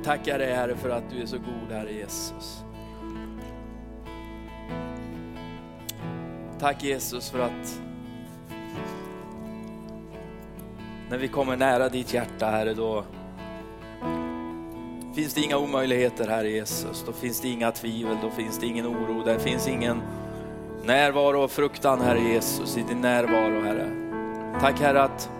Vi 0.00 0.04
tackar 0.04 0.38
dig 0.38 0.54
Herre 0.54 0.76
för 0.76 0.90
att 0.90 1.10
du 1.10 1.22
är 1.22 1.26
så 1.26 1.38
god 1.38 1.72
Herre 1.72 1.92
Jesus. 1.92 2.64
Tack 6.58 6.84
Jesus 6.84 7.30
för 7.30 7.40
att 7.40 7.80
när 11.10 11.18
vi 11.18 11.28
kommer 11.28 11.56
nära 11.56 11.88
ditt 11.88 12.14
hjärta 12.14 12.46
Herre 12.46 12.74
då 12.74 13.04
finns 15.14 15.34
det 15.34 15.40
inga 15.40 15.58
omöjligheter 15.58 16.28
Herre 16.28 16.50
Jesus. 16.50 17.04
Då 17.06 17.12
finns 17.12 17.40
det 17.40 17.48
inga 17.48 17.70
tvivel, 17.70 18.16
då 18.22 18.30
finns 18.30 18.58
det 18.58 18.66
ingen 18.66 18.86
oro, 18.86 19.24
där 19.24 19.38
finns 19.38 19.68
ingen 19.68 20.02
närvaro 20.84 21.42
och 21.42 21.50
fruktan 21.50 22.00
Herre 22.00 22.20
Jesus 22.20 22.76
i 22.76 22.82
din 22.82 23.00
närvaro 23.00 23.60
Herre. 23.60 23.90
Tack 24.60 24.80
Herre 24.80 25.02
att 25.02 25.30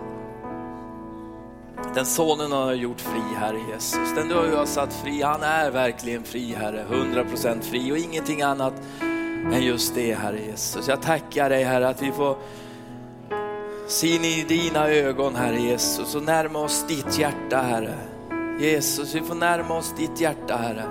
den 1.95 2.05
sonen 2.05 2.51
har 2.51 2.73
gjort 2.73 3.01
fri, 3.01 3.21
Herre 3.35 3.59
Jesus. 3.71 4.15
Den 4.15 4.27
du 4.27 4.35
har 4.35 4.65
satt 4.65 4.93
fri, 4.93 5.21
han 5.21 5.43
är 5.43 5.71
verkligen 5.71 6.23
fri, 6.23 6.55
Herre. 6.59 6.85
100% 6.89 7.61
fri 7.61 7.91
och 7.91 7.97
ingenting 7.97 8.41
annat 8.41 8.73
än 9.53 9.63
just 9.63 9.95
det, 9.95 10.13
Herre 10.13 10.39
Jesus. 10.39 10.87
Jag 10.87 11.01
tackar 11.01 11.49
dig, 11.49 11.63
Herre, 11.63 11.87
att 11.87 12.01
vi 12.01 12.11
får 12.11 12.37
se 13.87 14.15
in 14.15 14.25
i 14.25 14.45
dina 14.47 14.87
ögon, 14.87 15.35
Herre 15.35 15.61
Jesus, 15.61 16.15
och 16.15 16.23
närma 16.23 16.59
oss 16.59 16.85
ditt 16.87 17.19
hjärta, 17.19 17.57
Herre. 17.57 17.95
Jesus, 18.59 19.15
vi 19.15 19.21
får 19.21 19.35
närma 19.35 19.77
oss 19.77 19.93
ditt 19.97 20.21
hjärta, 20.21 20.57
Herre. 20.57 20.83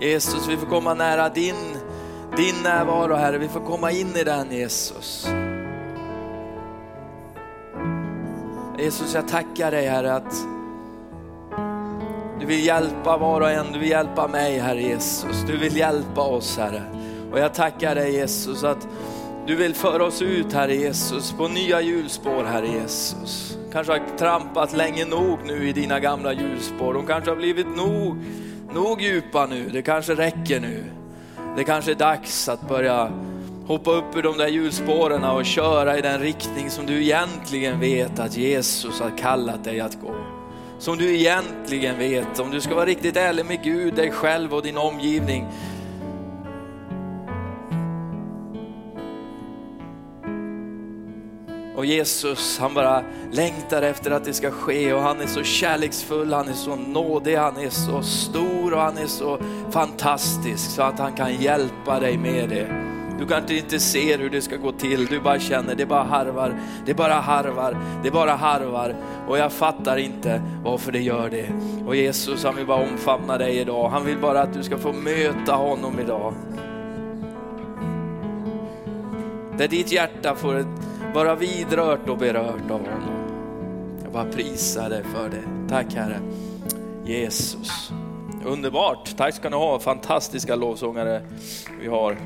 Jesus, 0.00 0.48
vi 0.48 0.56
får 0.56 0.66
komma 0.66 0.94
nära 0.94 1.28
din, 1.28 1.76
din 2.36 2.54
närvaro, 2.62 3.14
Herre. 3.14 3.38
Vi 3.38 3.48
får 3.48 3.60
komma 3.60 3.90
in 3.90 4.16
i 4.16 4.24
den, 4.24 4.50
Jesus. 4.50 5.28
Jesus, 8.80 9.14
jag 9.14 9.28
tackar 9.28 9.70
dig 9.70 9.86
Herre 9.86 10.14
att 10.14 10.34
du 12.40 12.46
vill 12.46 12.66
hjälpa 12.66 13.16
var 13.16 13.40
och 13.40 13.50
en, 13.50 13.72
du 13.72 13.78
vill 13.78 13.88
hjälpa 13.88 14.28
mig 14.28 14.58
Herre 14.58 14.82
Jesus. 14.82 15.44
Du 15.46 15.56
vill 15.56 15.76
hjälpa 15.76 16.20
oss 16.20 16.58
Herre. 16.58 16.82
Och 17.32 17.38
jag 17.38 17.54
tackar 17.54 17.94
dig 17.94 18.12
Jesus 18.12 18.64
att 18.64 18.88
du 19.46 19.56
vill 19.56 19.74
föra 19.74 20.04
oss 20.04 20.22
ut 20.22 20.52
Herre 20.52 20.74
Jesus 20.74 21.32
på 21.32 21.48
nya 21.48 21.80
hjulspår 21.80 22.44
Herre 22.44 22.68
Jesus. 22.68 23.58
Kanske 23.72 23.92
har 23.92 24.18
trampat 24.18 24.72
länge 24.72 25.04
nog 25.04 25.38
nu 25.46 25.68
i 25.68 25.72
dina 25.72 26.00
gamla 26.00 26.32
hjulspår. 26.32 26.94
De 26.94 27.06
kanske 27.06 27.30
har 27.30 27.36
blivit 27.36 27.76
nog, 27.76 28.16
nog 28.74 29.02
djupa 29.02 29.46
nu. 29.46 29.68
Det 29.68 29.82
kanske 29.82 30.14
räcker 30.14 30.60
nu. 30.60 30.84
Det 31.56 31.64
kanske 31.64 31.90
är 31.90 31.94
dags 31.94 32.48
att 32.48 32.68
börja 32.68 33.10
hoppa 33.70 33.90
upp 33.90 34.16
ur 34.16 34.22
de 34.22 34.38
där 34.38 34.48
hjulspåren 34.48 35.24
och 35.24 35.44
köra 35.44 35.98
i 35.98 36.00
den 36.00 36.20
riktning 36.20 36.70
som 36.70 36.86
du 36.86 37.02
egentligen 37.02 37.80
vet 37.80 38.18
att 38.18 38.36
Jesus 38.36 39.00
har 39.00 39.18
kallat 39.18 39.64
dig 39.64 39.80
att 39.80 40.00
gå. 40.00 40.14
Som 40.78 40.98
du 40.98 41.14
egentligen 41.14 41.98
vet, 41.98 42.38
om 42.38 42.50
du 42.50 42.60
ska 42.60 42.74
vara 42.74 42.86
riktigt 42.86 43.16
ärlig 43.16 43.46
med 43.46 43.62
Gud, 43.62 43.94
dig 43.94 44.10
själv 44.10 44.54
och 44.54 44.62
din 44.62 44.76
omgivning. 44.76 45.46
Och 51.76 51.86
Jesus 51.86 52.58
han 52.58 52.74
bara 52.74 53.02
längtar 53.32 53.82
efter 53.82 54.10
att 54.10 54.24
det 54.24 54.32
ska 54.32 54.50
ske 54.50 54.92
och 54.92 55.02
han 55.02 55.20
är 55.20 55.26
så 55.26 55.42
kärleksfull, 55.42 56.32
han 56.32 56.48
är 56.48 56.52
så 56.52 56.76
nådig, 56.76 57.36
han 57.36 57.56
är 57.56 57.70
så 57.70 58.02
stor 58.02 58.74
och 58.74 58.80
han 58.80 58.98
är 58.98 59.06
så 59.06 59.38
fantastisk 59.70 60.70
så 60.70 60.82
att 60.82 60.98
han 60.98 61.12
kan 61.12 61.34
hjälpa 61.34 62.00
dig 62.00 62.18
med 62.18 62.48
det. 62.48 62.79
Du 63.20 63.26
kanske 63.26 63.56
inte 63.56 63.80
ser 63.80 64.18
hur 64.18 64.30
det 64.30 64.42
ska 64.42 64.56
gå 64.56 64.72
till, 64.72 65.06
du 65.06 65.20
bara 65.20 65.38
känner 65.40 65.74
det 65.74 65.86
bara 65.86 66.02
harvar, 66.02 66.54
det 66.86 66.94
bara 66.94 67.14
harvar, 67.14 67.76
det 68.02 68.10
bara 68.10 68.32
harvar 68.32 68.94
och 69.28 69.38
jag 69.38 69.52
fattar 69.52 69.96
inte 69.96 70.42
varför 70.64 70.92
det 70.92 71.00
gör 71.00 71.30
det. 71.30 71.48
Och 71.86 71.96
Jesus 71.96 72.44
han 72.44 72.56
vill 72.56 72.66
bara 72.66 72.82
omfamna 72.82 73.38
dig 73.38 73.58
idag, 73.58 73.88
han 73.88 74.06
vill 74.06 74.18
bara 74.18 74.42
att 74.42 74.54
du 74.54 74.62
ska 74.62 74.78
få 74.78 74.92
möta 74.92 75.54
honom 75.54 76.00
idag. 76.00 76.34
Där 79.58 79.68
ditt 79.68 79.92
hjärta 79.92 80.34
får 80.34 80.64
vara 81.14 81.34
vidrört 81.34 82.08
och 82.08 82.18
berört 82.18 82.70
av 82.70 82.80
honom. 82.80 83.26
Jag 84.02 84.12
bara 84.12 84.24
prisar 84.24 84.90
dig 84.90 85.04
för 85.04 85.28
det. 85.28 85.68
Tack 85.68 85.94
Herre. 85.94 86.20
Jesus. 87.04 87.92
Underbart, 88.44 89.16
tack 89.16 89.34
ska 89.34 89.48
ni 89.48 89.56
ha, 89.56 89.78
fantastiska 89.78 90.56
lovsångare 90.56 91.22
vi 91.80 91.88
har. 91.88 92.16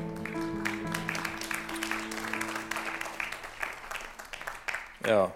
Ja, 5.07 5.31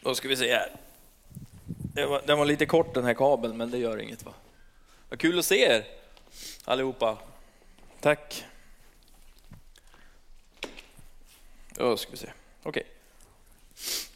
då 0.00 0.14
ska 0.14 0.28
vi 0.28 0.36
se 0.36 0.52
här. 0.52 0.70
Den 1.94 2.10
var, 2.10 2.22
den 2.26 2.38
var 2.38 2.44
lite 2.44 2.66
kort 2.66 2.94
den 2.94 3.04
här 3.04 3.14
kabeln, 3.14 3.56
men 3.56 3.70
det 3.70 3.78
gör 3.78 4.00
inget 4.00 4.22
va? 4.22 4.32
Vad 5.08 5.18
kul 5.18 5.38
att 5.38 5.44
se 5.44 5.64
er 5.64 5.84
allihopa. 6.64 7.18
Tack. 8.00 8.44
Då 11.68 11.96
ska 11.96 12.10
vi 12.10 12.16
se. 12.16 12.32
Okej. 12.62 12.86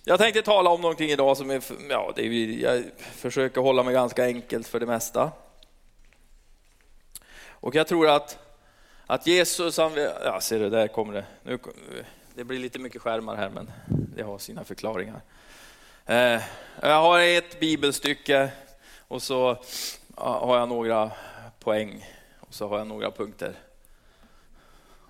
Jag 0.05 0.19
tänkte 0.19 0.43
tala 0.43 0.71
om 0.71 0.81
någonting 0.81 1.11
idag 1.11 1.37
som 1.37 1.51
är, 1.51 1.63
ja, 1.91 2.13
det 2.17 2.27
är, 2.27 2.63
jag 2.63 2.85
försöker 2.99 3.61
hålla 3.61 3.83
mig 3.83 3.95
ganska 3.95 4.25
enkelt 4.25 4.67
för 4.67 4.81
det 4.81 4.87
mesta. 4.87 5.33
Och 7.49 7.75
jag 7.75 7.87
tror 7.87 8.09
att, 8.09 8.39
att 9.07 9.27
Jesus, 9.27 9.79
han, 9.79 9.93
ja 10.25 10.41
ser 10.41 10.61
du, 10.61 10.71
där 10.71 10.89
kommer 10.89 11.15
det. 11.15 11.25
Nu, 11.43 11.59
det 12.39 12.45
blir 12.45 12.59
lite 12.59 12.79
mycket 12.79 13.03
skärmar 13.03 13.37
här, 13.37 13.51
men 13.51 13.71
det 13.87 14.23
har 14.23 14.39
sina 14.39 14.65
förklaringar. 14.65 15.21
Eh, 16.07 16.43
jag 16.81 17.03
har 17.03 17.21
ett 17.21 17.61
bibelstycke 17.61 18.51
och 19.09 19.23
så 19.23 19.59
har 20.15 20.59
jag 20.59 20.69
några 20.69 21.11
poäng 21.59 22.07
och 22.41 22.55
så 22.55 22.69
har 22.69 22.79
jag 22.79 22.87
några 22.87 23.11
punkter. 23.11 23.55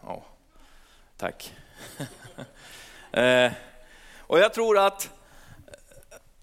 Ja, 0.02 0.24
tack. 1.16 1.54
Eh, 3.12 3.52
och 4.18 4.38
jag 4.38 4.54
tror 4.54 4.78
att 4.78 5.10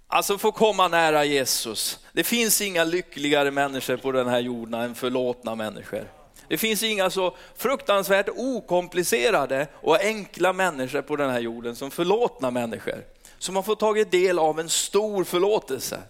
Alltså 0.07 0.37
få 0.37 0.51
komma 0.51 0.87
nära 0.87 1.25
Jesus. 1.25 1.99
Det 2.11 2.23
finns 2.23 2.61
inga 2.61 2.83
lyckligare 2.83 3.51
människor 3.51 3.97
på 3.97 4.11
den 4.11 4.27
här 4.27 4.39
jorden 4.39 4.81
än 4.81 4.95
förlåtna 4.95 5.55
människor. 5.55 6.11
Det 6.47 6.57
finns 6.57 6.83
inga 6.83 7.09
så 7.09 7.35
fruktansvärt 7.55 8.29
okomplicerade 8.35 9.67
och 9.73 9.99
enkla 9.99 10.53
människor 10.53 11.01
på 11.01 11.15
den 11.15 11.29
här 11.29 11.39
jorden 11.39 11.75
som 11.75 11.91
förlåtna 11.91 12.51
människor. 12.51 13.03
Som 13.37 13.55
har 13.55 13.63
fått 13.63 13.79
tagit 13.79 14.11
del 14.11 14.39
av 14.39 14.59
en 14.59 14.69
stor 14.69 15.23
förlåtelse. 15.23 16.01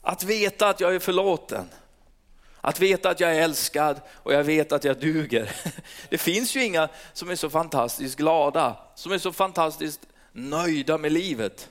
Att 0.00 0.22
veta 0.22 0.68
att 0.68 0.80
jag 0.80 0.94
är 0.94 0.98
förlåten. 0.98 1.68
Att 2.60 2.80
veta 2.80 3.10
att 3.10 3.20
jag 3.20 3.36
är 3.36 3.42
älskad 3.42 4.00
och 4.10 4.32
jag 4.32 4.44
vet 4.44 4.72
att 4.72 4.84
jag 4.84 5.00
duger. 5.00 5.50
Det 6.08 6.18
finns 6.18 6.56
ju 6.56 6.64
inga 6.64 6.88
som 7.12 7.30
är 7.30 7.36
så 7.36 7.50
fantastiskt 7.50 8.16
glada, 8.16 8.76
som 8.94 9.12
är 9.12 9.18
så 9.18 9.32
fantastiskt 9.32 10.00
nöjda 10.32 10.98
med 10.98 11.12
livet. 11.12 11.68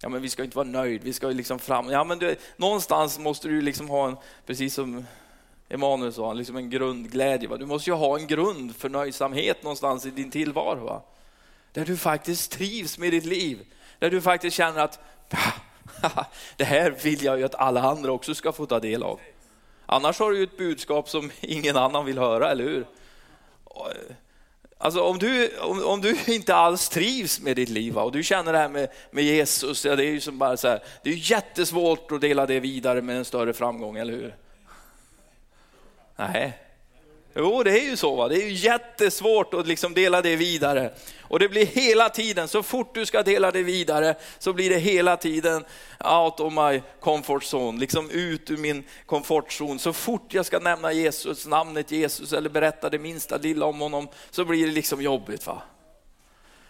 Ja 0.00 0.08
men 0.08 0.22
vi 0.22 0.30
ska 0.30 0.44
inte 0.44 0.56
vara 0.56 0.68
nöjd, 0.68 1.02
vi 1.04 1.12
ska 1.12 1.28
liksom 1.28 1.58
fram. 1.58 1.90
Ja 1.90 2.04
men 2.04 2.18
du, 2.18 2.36
någonstans 2.56 3.18
måste 3.18 3.48
du 3.48 3.60
liksom 3.60 3.88
ha 3.88 4.08
en, 4.08 4.16
precis 4.46 4.74
som 4.74 5.06
Emanuel 5.68 6.12
sa, 6.12 6.32
liksom 6.32 6.56
en 6.56 6.70
grundglädje. 6.70 7.48
Va? 7.48 7.56
Du 7.56 7.66
måste 7.66 7.90
ju 7.90 7.96
ha 7.96 8.18
en 8.18 8.26
grund 8.26 8.76
för 8.76 8.88
nöjsamhet 8.88 9.62
någonstans 9.62 10.06
i 10.06 10.10
din 10.10 10.30
tillvaro. 10.30 10.84
Va? 10.84 11.02
Där 11.72 11.84
du 11.84 11.96
faktiskt 11.96 12.52
trivs 12.52 12.98
med 12.98 13.12
ditt 13.12 13.24
liv. 13.24 13.66
Där 13.98 14.10
du 14.10 14.20
faktiskt 14.20 14.56
känner 14.56 14.80
att 14.80 14.98
det 16.56 16.64
här 16.64 16.90
vill 16.90 17.24
jag 17.24 17.38
ju 17.38 17.44
att 17.44 17.54
alla 17.54 17.82
andra 17.82 18.12
också 18.12 18.34
ska 18.34 18.52
få 18.52 18.66
ta 18.66 18.80
del 18.80 19.02
av. 19.02 19.20
Annars 19.86 20.18
har 20.18 20.30
du 20.30 20.36
ju 20.36 20.44
ett 20.44 20.58
budskap 20.58 21.08
som 21.08 21.30
ingen 21.40 21.76
annan 21.76 22.04
vill 22.04 22.18
höra, 22.18 22.50
eller 22.50 22.64
hur? 22.64 22.86
Alltså 24.78 25.00
om 25.00 25.18
du, 25.18 25.58
om, 25.58 25.84
om 25.84 26.00
du 26.00 26.16
inte 26.26 26.54
alls 26.54 26.88
trivs 26.88 27.40
med 27.40 27.56
ditt 27.56 27.68
liv 27.68 27.98
och 27.98 28.12
du 28.12 28.22
känner 28.22 28.52
det 28.52 28.58
här 28.58 28.68
med, 28.68 28.88
med 29.10 29.24
Jesus, 29.24 29.84
ja, 29.84 29.96
det 29.96 30.04
är 30.04 30.10
ju 30.10 30.20
som 30.20 30.38
bara 30.38 30.56
så 30.56 30.68
här, 30.68 30.82
det 31.02 31.10
är 31.10 31.30
jättesvårt 31.30 32.12
att 32.12 32.20
dela 32.20 32.46
det 32.46 32.60
vidare 32.60 33.02
med 33.02 33.16
en 33.16 33.24
större 33.24 33.52
framgång, 33.52 33.96
eller 33.96 34.12
hur? 34.12 34.34
Nej, 36.16 36.58
Jo, 37.38 37.62
det 37.62 37.70
är 37.70 37.90
ju 37.90 37.96
så. 37.96 38.14
Va? 38.14 38.28
Det 38.28 38.42
är 38.42 38.48
ju 38.48 38.52
jättesvårt 38.52 39.54
att 39.54 39.66
liksom 39.66 39.94
dela 39.94 40.22
det 40.22 40.36
vidare. 40.36 40.90
Och 41.20 41.38
det 41.38 41.48
blir 41.48 41.66
hela 41.66 42.08
tiden, 42.08 42.48
så 42.48 42.62
fort 42.62 42.94
du 42.94 43.06
ska 43.06 43.22
dela 43.22 43.50
det 43.50 43.62
vidare, 43.62 44.14
så 44.38 44.52
blir 44.52 44.70
det 44.70 44.78
hela 44.78 45.16
tiden 45.16 45.64
out 46.04 46.40
of 46.40 46.52
my 46.52 46.82
comfort 47.00 47.42
zone, 47.54 47.80
liksom 47.80 48.10
ut 48.10 48.50
ur 48.50 48.56
min 48.56 48.84
komfortzon. 49.06 49.78
Så 49.78 49.92
fort 49.92 50.34
jag 50.34 50.46
ska 50.46 50.58
nämna 50.58 50.92
Jesus, 50.92 51.46
namnet 51.46 51.90
Jesus 51.90 52.32
eller 52.32 52.50
berätta 52.50 52.90
det 52.90 52.98
minsta 52.98 53.36
lilla 53.36 53.66
om 53.66 53.80
honom, 53.80 54.08
så 54.30 54.44
blir 54.44 54.66
det 54.66 54.72
liksom 54.72 55.02
jobbigt. 55.02 55.46
Va? 55.46 55.62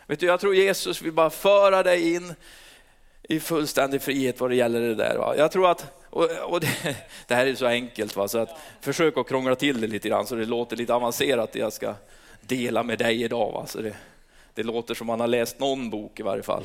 Vet 0.07 0.21
du, 0.21 0.27
jag 0.27 0.41
tror 0.41 0.55
Jesus 0.55 1.03
vill 1.03 1.13
bara 1.13 1.31
föra 1.31 1.83
dig 1.83 2.15
in 2.15 2.35
i 3.29 3.41
fullständig 3.41 4.03
frihet 4.03 4.41
vad 4.41 4.51
det 4.51 4.57
gäller 4.57 4.81
det 4.81 4.95
där. 4.95 5.17
Va? 5.19 5.37
Jag 5.37 5.53
tror 5.53 5.71
att, 5.71 5.93
och, 6.11 6.31
och 6.31 6.61
det, 6.61 6.97
det, 7.27 7.35
här 7.35 7.47
är 7.47 7.55
så 7.55 7.67
enkelt, 7.67 8.17
va? 8.17 8.29
så 8.29 8.39
att 8.39 8.59
försök 8.81 9.17
att 9.17 9.29
krångla 9.29 9.55
till 9.55 9.81
det 9.81 9.87
lite 9.87 10.09
grann 10.09 10.27
så 10.27 10.35
det 10.35 10.45
låter 10.45 10.77
lite 10.77 10.95
avancerat 10.95 11.53
det 11.53 11.59
jag 11.59 11.73
ska 11.73 11.95
dela 12.41 12.83
med 12.83 12.99
dig 12.99 13.23
idag. 13.23 13.53
Va? 13.53 13.67
Så 13.67 13.81
det, 13.81 13.97
det 14.55 14.63
låter 14.63 14.95
som 14.95 15.07
man 15.07 15.21
har 15.21 15.27
läst 15.27 15.59
någon 15.59 15.91
bok 15.91 16.21
i 16.21 16.23
varje 16.23 16.43
fall. 16.43 16.65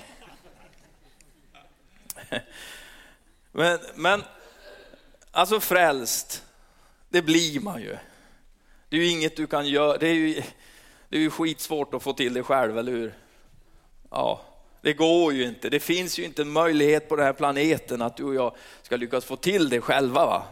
Men, 3.52 3.80
men 3.96 4.24
alltså 5.32 5.60
frälst, 5.60 6.46
det 7.10 7.22
blir 7.22 7.60
man 7.60 7.82
ju. 7.82 7.98
Det 8.90 8.98
är 8.98 9.00
ju 9.02 9.08
inget 9.08 9.36
du 9.36 9.48
kan 9.48 9.68
göra, 9.68 9.98
det 9.98 10.08
är 10.08 10.14
ju, 10.14 10.34
det 11.10 11.18
är 11.18 11.22
ju 11.22 11.30
skitsvårt 11.30 11.94
att 11.94 12.04
få 12.04 12.14
till 12.14 12.34
det 12.34 12.44
själv, 12.44 12.78
eller 12.78 12.92
hur? 12.92 13.14
Ja, 14.10 14.42
det 14.82 14.94
går 14.94 15.34
ju 15.34 15.44
inte. 15.44 15.70
Det 15.70 15.80
finns 15.80 16.20
ju 16.20 16.26
inte 16.26 16.42
en 16.42 16.52
möjlighet 16.52 17.10
på 17.10 17.16
den 17.16 17.26
här 17.26 17.34
planeten 17.34 18.02
att 18.02 18.18
du 18.18 18.24
och 18.24 18.36
jag 18.36 18.56
ska 18.82 18.96
lyckas 18.96 19.26
få 19.26 19.36
till 19.36 19.70
det 19.70 19.82
själva. 19.82 20.26
Va? 20.26 20.44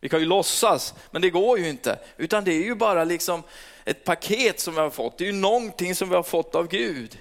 Vi 0.00 0.08
kan 0.08 0.20
ju 0.20 0.26
låtsas, 0.26 0.94
men 1.10 1.22
det 1.22 1.30
går 1.30 1.58
ju 1.58 1.68
inte. 1.68 1.98
Utan 2.16 2.44
det 2.44 2.52
är 2.52 2.62
ju 2.62 2.74
bara 2.74 3.04
liksom 3.04 3.42
ett 3.84 4.04
paket 4.04 4.60
som 4.60 4.74
vi 4.74 4.80
har 4.80 4.90
fått. 4.90 5.18
Det 5.18 5.24
är 5.24 5.32
ju 5.32 5.40
någonting 5.40 5.94
som 5.94 6.08
vi 6.08 6.14
har 6.14 6.22
fått 6.22 6.54
av 6.54 6.68
Gud. 6.68 7.18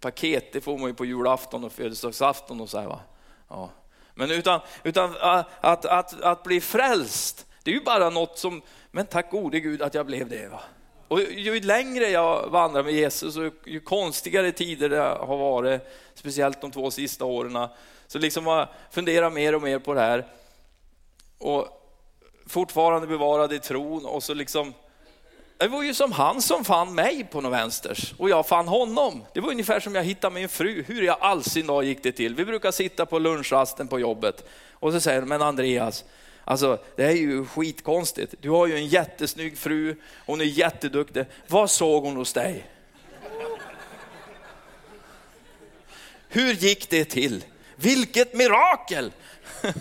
Paket, 0.00 0.52
det 0.52 0.60
får 0.60 0.78
man 0.78 0.88
ju 0.88 0.94
på 0.94 1.04
julafton 1.04 1.64
och 1.64 1.72
födelsedagsafton 1.72 2.60
och 2.60 2.70
så 2.70 2.80
här, 2.80 2.86
va. 2.86 3.00
Ja. 3.48 3.70
Men 4.14 4.30
utan, 4.30 4.60
utan 4.82 5.16
att, 5.20 5.48
att, 5.60 5.84
att, 5.84 6.20
att, 6.20 6.42
bli 6.42 6.60
frälst, 6.60 7.46
det 7.62 7.70
är 7.70 7.74
ju 7.74 7.80
bara 7.80 8.10
något 8.10 8.38
som, 8.38 8.62
men 8.90 9.06
tack 9.06 9.30
gode 9.30 9.60
Gud 9.60 9.82
att 9.82 9.94
jag 9.94 10.06
blev 10.06 10.28
det. 10.28 10.48
Va? 10.48 10.60
Och 11.08 11.20
ju 11.20 11.60
längre 11.60 12.10
jag 12.10 12.50
vandrar 12.50 12.82
med 12.82 12.92
Jesus 12.92 13.36
och 13.36 13.52
ju 13.64 13.80
konstigare 13.80 14.52
tider 14.52 14.88
det 14.88 15.00
har 15.00 15.36
varit, 15.36 15.80
speciellt 16.14 16.60
de 16.60 16.70
två 16.70 16.90
sista 16.90 17.24
åren, 17.24 17.68
så 18.06 18.18
liksom 18.18 18.46
jag 18.46 18.68
funderar 18.90 19.30
mer 19.30 19.54
och 19.54 19.62
mer 19.62 19.78
på 19.78 19.94
det 19.94 20.00
här. 20.00 20.26
Och 21.38 21.68
fortfarande 22.46 23.06
bevarad 23.06 23.52
i 23.52 23.58
tron 23.58 24.04
och 24.06 24.22
så 24.22 24.34
liksom 24.34 24.74
det 25.58 25.68
var 25.68 25.82
ju 25.82 25.94
som 25.94 26.12
han 26.12 26.42
som 26.42 26.64
fann 26.64 26.94
mig 26.94 27.24
på 27.24 27.40
något 27.40 27.52
vänsters 27.52 28.14
och 28.18 28.30
jag 28.30 28.46
fann 28.46 28.68
honom. 28.68 29.24
Det 29.32 29.40
var 29.40 29.50
ungefär 29.50 29.80
som 29.80 29.94
jag 29.94 30.04
hittade 30.04 30.34
min 30.34 30.48
fru. 30.48 30.84
Hur 30.86 31.02
i 31.02 31.08
all 31.08 31.44
sin 31.44 31.66
dag 31.66 31.84
gick 31.84 32.02
det 32.02 32.12
till? 32.12 32.34
Vi 32.34 32.44
brukar 32.44 32.70
sitta 32.70 33.06
på 33.06 33.18
lunchrasten 33.18 33.88
på 33.88 34.00
jobbet 34.00 34.44
och 34.72 34.92
så 34.92 35.00
säger 35.00 35.20
de, 35.20 35.28
men 35.28 35.42
Andreas, 35.42 36.04
alltså 36.44 36.78
det 36.96 37.04
är 37.04 37.10
ju 37.10 37.46
skitkonstigt. 37.46 38.34
Du 38.40 38.50
har 38.50 38.66
ju 38.66 38.76
en 38.76 38.86
jättesnygg 38.86 39.58
fru, 39.58 39.96
hon 40.26 40.40
är 40.40 40.44
jätteduktig. 40.44 41.24
Vad 41.48 41.70
såg 41.70 42.04
hon 42.04 42.16
hos 42.16 42.32
dig? 42.32 42.70
Hur 46.28 46.52
gick 46.52 46.90
det 46.90 47.04
till? 47.04 47.44
Vilket 47.76 48.34
mirakel! 48.34 49.12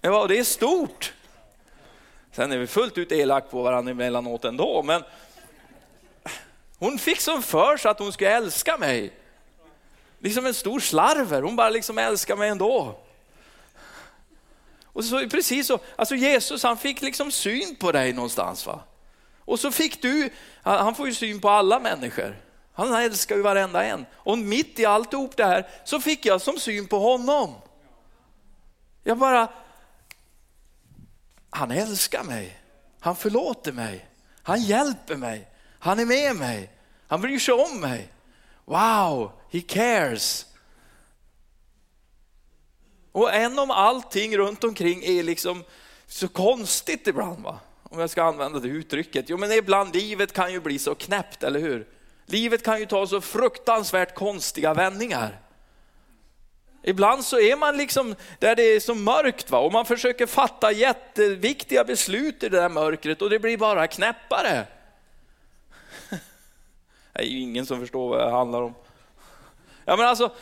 ja, 0.00 0.26
det 0.26 0.38
är 0.38 0.44
stort. 0.44 1.12
Sen 2.32 2.52
är 2.52 2.58
vi 2.58 2.66
fullt 2.66 2.98
ut 2.98 3.12
elak 3.12 3.50
på 3.50 3.62
varandra 3.62 3.90
emellanåt 3.90 4.44
ändå, 4.44 4.82
men 4.82 5.02
hon 6.78 6.98
fick 6.98 7.20
som 7.20 7.42
för 7.42 7.76
sig 7.76 7.90
att 7.90 7.98
hon 7.98 8.12
skulle 8.12 8.30
älska 8.30 8.78
mig. 8.78 9.12
Liksom 10.18 10.46
en 10.46 10.54
stor 10.54 10.80
slarver, 10.80 11.42
hon 11.42 11.56
bara 11.56 11.70
liksom 11.70 11.98
älskar 11.98 12.36
mig 12.36 12.48
ändå. 12.48 12.98
Och 14.92 15.04
så 15.04 15.28
precis 15.28 15.66
så, 15.66 15.78
alltså 15.96 16.14
Jesus 16.14 16.62
han 16.62 16.76
fick 16.76 17.02
liksom 17.02 17.30
syn 17.30 17.76
på 17.76 17.92
dig 17.92 18.12
någonstans 18.12 18.66
va. 18.66 18.80
Och 19.38 19.60
så 19.60 19.70
fick 19.70 20.02
du, 20.02 20.30
han 20.62 20.94
får 20.94 21.06
ju 21.06 21.14
syn 21.14 21.40
på 21.40 21.50
alla 21.50 21.80
människor. 21.80 22.36
Han 22.72 22.94
älskar 22.94 23.36
ju 23.36 23.42
varenda 23.42 23.84
en. 23.84 24.06
Och 24.12 24.38
mitt 24.38 24.78
i 24.78 24.84
alltihop 24.84 25.36
det 25.36 25.44
här 25.44 25.68
så 25.84 26.00
fick 26.00 26.26
jag 26.26 26.40
som 26.40 26.58
syn 26.58 26.86
på 26.86 26.98
honom. 26.98 27.54
Jag 29.02 29.18
bara, 29.18 29.48
han 31.50 31.70
älskar 31.70 32.22
mig. 32.24 32.58
Han 33.00 33.16
förlåter 33.16 33.72
mig. 33.72 34.08
Han 34.42 34.62
hjälper 34.62 35.16
mig. 35.16 35.48
Han 35.78 35.98
är 35.98 36.04
med 36.04 36.36
mig. 36.36 36.70
Han 37.08 37.20
bryr 37.20 37.38
sig 37.38 37.54
om 37.54 37.80
mig. 37.80 38.12
Wow, 38.64 39.32
he 39.50 39.60
cares. 39.60 40.46
Och 43.12 43.34
än 43.34 43.58
om 43.58 43.70
allting 43.70 44.38
runt 44.38 44.64
omkring 44.64 45.04
är 45.04 45.22
liksom 45.22 45.64
så 46.06 46.28
konstigt 46.28 47.06
ibland, 47.06 47.44
va? 47.44 47.60
om 47.92 47.98
jag 47.98 48.10
ska 48.10 48.22
använda 48.22 48.58
det 48.58 48.68
uttrycket. 48.68 49.24
Jo, 49.28 49.36
men 49.36 49.52
ibland 49.52 49.94
livet 49.94 50.32
kan 50.32 50.52
ju 50.52 50.60
bli 50.60 50.78
så 50.78 50.94
knäppt, 50.94 51.42
eller 51.42 51.60
hur? 51.60 51.86
Livet 52.26 52.62
kan 52.62 52.80
ju 52.80 52.86
ta 52.86 53.06
så 53.06 53.20
fruktansvärt 53.20 54.14
konstiga 54.14 54.74
vändningar. 54.74 55.40
Ibland 56.82 57.24
så 57.24 57.40
är 57.40 57.56
man 57.56 57.76
liksom 57.76 58.14
där 58.38 58.56
det 58.56 58.62
är 58.62 58.80
så 58.80 58.94
mörkt 58.94 59.50
va? 59.50 59.58
och 59.58 59.72
man 59.72 59.86
försöker 59.86 60.26
fatta 60.26 60.72
jätteviktiga 60.72 61.84
beslut 61.84 62.42
i 62.42 62.48
det 62.48 62.60
där 62.60 62.68
mörkret 62.68 63.22
och 63.22 63.30
det 63.30 63.38
blir 63.38 63.56
bara 63.56 63.86
knäppare. 63.86 64.66
Det 67.12 67.20
är 67.20 67.24
ju 67.24 67.40
ingen 67.40 67.66
som 67.66 67.80
förstår 67.80 68.08
vad 68.08 68.18
det 68.18 68.30
handlar 68.30 68.62
om. 68.62 68.74
Ja, 69.84 69.96
men 69.96 70.06
alltså, 70.06 70.32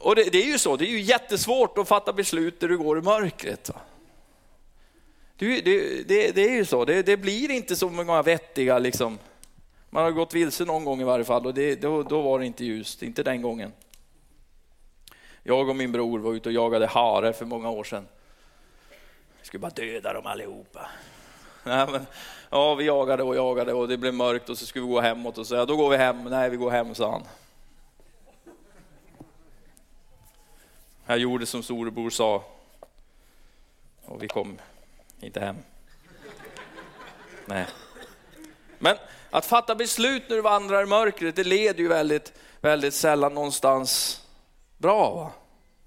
och 0.00 0.16
det, 0.16 0.32
det 0.32 0.42
är 0.42 0.46
ju 0.46 0.58
så, 0.58 0.76
det 0.76 0.84
är 0.86 0.90
ju 0.90 1.00
jättesvårt 1.00 1.78
att 1.78 1.88
fatta 1.88 2.12
beslut 2.12 2.60
när 2.60 2.68
du 2.68 2.78
går 2.78 2.98
i 2.98 3.02
mörkret. 3.02 3.68
Va? 3.68 3.80
Det, 5.36 5.60
det, 5.60 6.02
det, 6.08 6.32
det 6.34 6.44
är 6.44 6.52
ju 6.52 6.64
så, 6.64 6.84
det, 6.84 7.16
blir 7.16 7.50
inte 7.50 7.76
så 7.76 7.88
många 7.88 8.22
vettiga 8.22 8.78
liksom. 8.78 9.18
Man 9.90 10.04
har 10.04 10.10
gått 10.10 10.34
vilse 10.34 10.64
någon 10.64 10.84
gång 10.84 11.00
i 11.00 11.04
varje 11.04 11.24
fall 11.24 11.46
och 11.46 11.54
då, 11.54 12.02
då 12.02 12.22
var 12.22 12.38
det 12.38 12.46
inte 12.46 12.64
ljust, 12.64 13.02
inte 13.02 13.22
den 13.22 13.42
gången. 13.42 13.72
Jag 15.42 15.68
och 15.68 15.76
min 15.76 15.92
bror 15.92 16.18
var 16.18 16.34
ute 16.34 16.48
och 16.48 16.52
jagade 16.52 16.86
hare 16.86 17.32
för 17.32 17.44
många 17.44 17.70
år 17.70 17.84
sedan. 17.84 18.06
Vi 19.40 19.46
skulle 19.46 19.60
bara 19.60 19.70
döda 19.70 20.12
dem 20.12 20.26
allihopa. 20.26 20.88
Nej, 21.64 21.86
men, 21.92 22.06
ja, 22.50 22.74
vi 22.74 22.84
jagade 22.84 23.22
och 23.22 23.36
jagade 23.36 23.72
och 23.72 23.88
det 23.88 23.96
blev 23.96 24.14
mörkt 24.14 24.48
och 24.48 24.58
så 24.58 24.66
skulle 24.66 24.84
vi 24.84 24.92
gå 24.92 25.00
hemåt 25.00 25.38
och 25.38 25.46
så 25.46 25.54
ja, 25.54 25.64
då 25.64 25.76
går 25.76 25.90
vi 25.90 25.96
hem. 25.96 26.24
Nej, 26.24 26.50
vi 26.50 26.56
går 26.56 26.70
hem, 26.70 26.94
sa 26.94 27.10
han. 27.10 27.22
Jag 31.10 31.18
gjorde 31.18 31.46
som 31.46 31.62
storebror 31.62 32.10
sa 32.10 32.44
och 34.04 34.22
vi 34.22 34.28
kom 34.28 34.58
inte 35.20 35.40
hem. 35.40 35.56
Nej. 37.46 37.66
Men 38.78 38.96
att 39.30 39.46
fatta 39.46 39.74
beslut 39.74 40.22
när 40.28 40.36
du 40.36 40.42
vandrar 40.42 40.82
i 40.82 40.86
mörkret, 40.86 41.36
det 41.36 41.44
leder 41.44 41.80
ju 41.80 41.88
väldigt, 41.88 42.32
väldigt 42.60 42.94
sällan 42.94 43.34
någonstans 43.34 44.20
bra. 44.78 45.14
Va? 45.14 45.32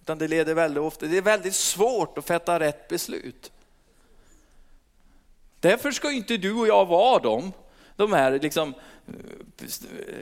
Utan 0.01 0.17
det 0.17 0.27
leder 0.27 0.53
väldigt 0.53 0.83
ofta, 0.83 1.05
det 1.05 1.17
är 1.17 1.21
väldigt 1.21 1.55
svårt 1.55 2.17
att 2.17 2.27
fatta 2.27 2.59
rätt 2.59 2.87
beslut. 2.87 3.51
Därför 5.59 5.91
ska 5.91 6.11
inte 6.11 6.37
du 6.37 6.53
och 6.53 6.67
jag 6.67 6.85
vara 6.85 7.19
dem, 7.19 7.51
de 7.95 8.13
här, 8.13 8.39
liksom, 8.39 8.73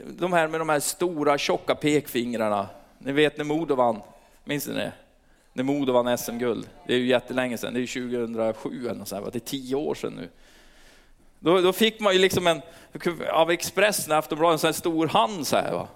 de 0.04 0.32
här 0.32 0.48
med 0.48 0.60
de 0.60 0.68
här 0.68 0.80
stora 0.80 1.38
tjocka 1.38 1.74
pekfingrarna. 1.74 2.68
Ni 2.98 3.12
vet 3.12 3.36
när 3.36 3.44
Modo 3.44 3.74
vann, 3.74 4.02
minns 4.44 4.66
ni 4.66 4.74
det? 4.74 4.92
När 5.52 5.64
Modo 5.64 5.92
vann 5.92 6.18
SM-guld. 6.18 6.68
Det 6.86 6.94
är 6.94 6.98
ju 6.98 7.06
jättelänge 7.06 7.58
sedan, 7.58 7.74
det 7.74 7.80
är 7.80 7.86
2007 7.86 8.86
eller 8.86 8.94
något 8.94 9.08
sånt, 9.08 9.32
det 9.32 9.38
är 9.38 9.40
tio 9.40 9.76
år 9.76 9.94
sedan 9.94 10.12
nu. 10.12 10.28
Då, 11.38 11.60
då, 11.60 11.72
fick 11.72 12.00
man 12.00 12.12
ju 12.12 12.18
liksom 12.18 12.46
en, 12.46 12.62
av 13.32 13.50
Expressen, 13.50 14.12
Aftonbladet, 14.12 14.52
en 14.52 14.58
sån 14.58 14.68
här 14.68 14.72
stor 14.72 15.06
hand 15.06 15.46
så 15.46 15.56
här. 15.56 15.72
Va? 15.72 15.88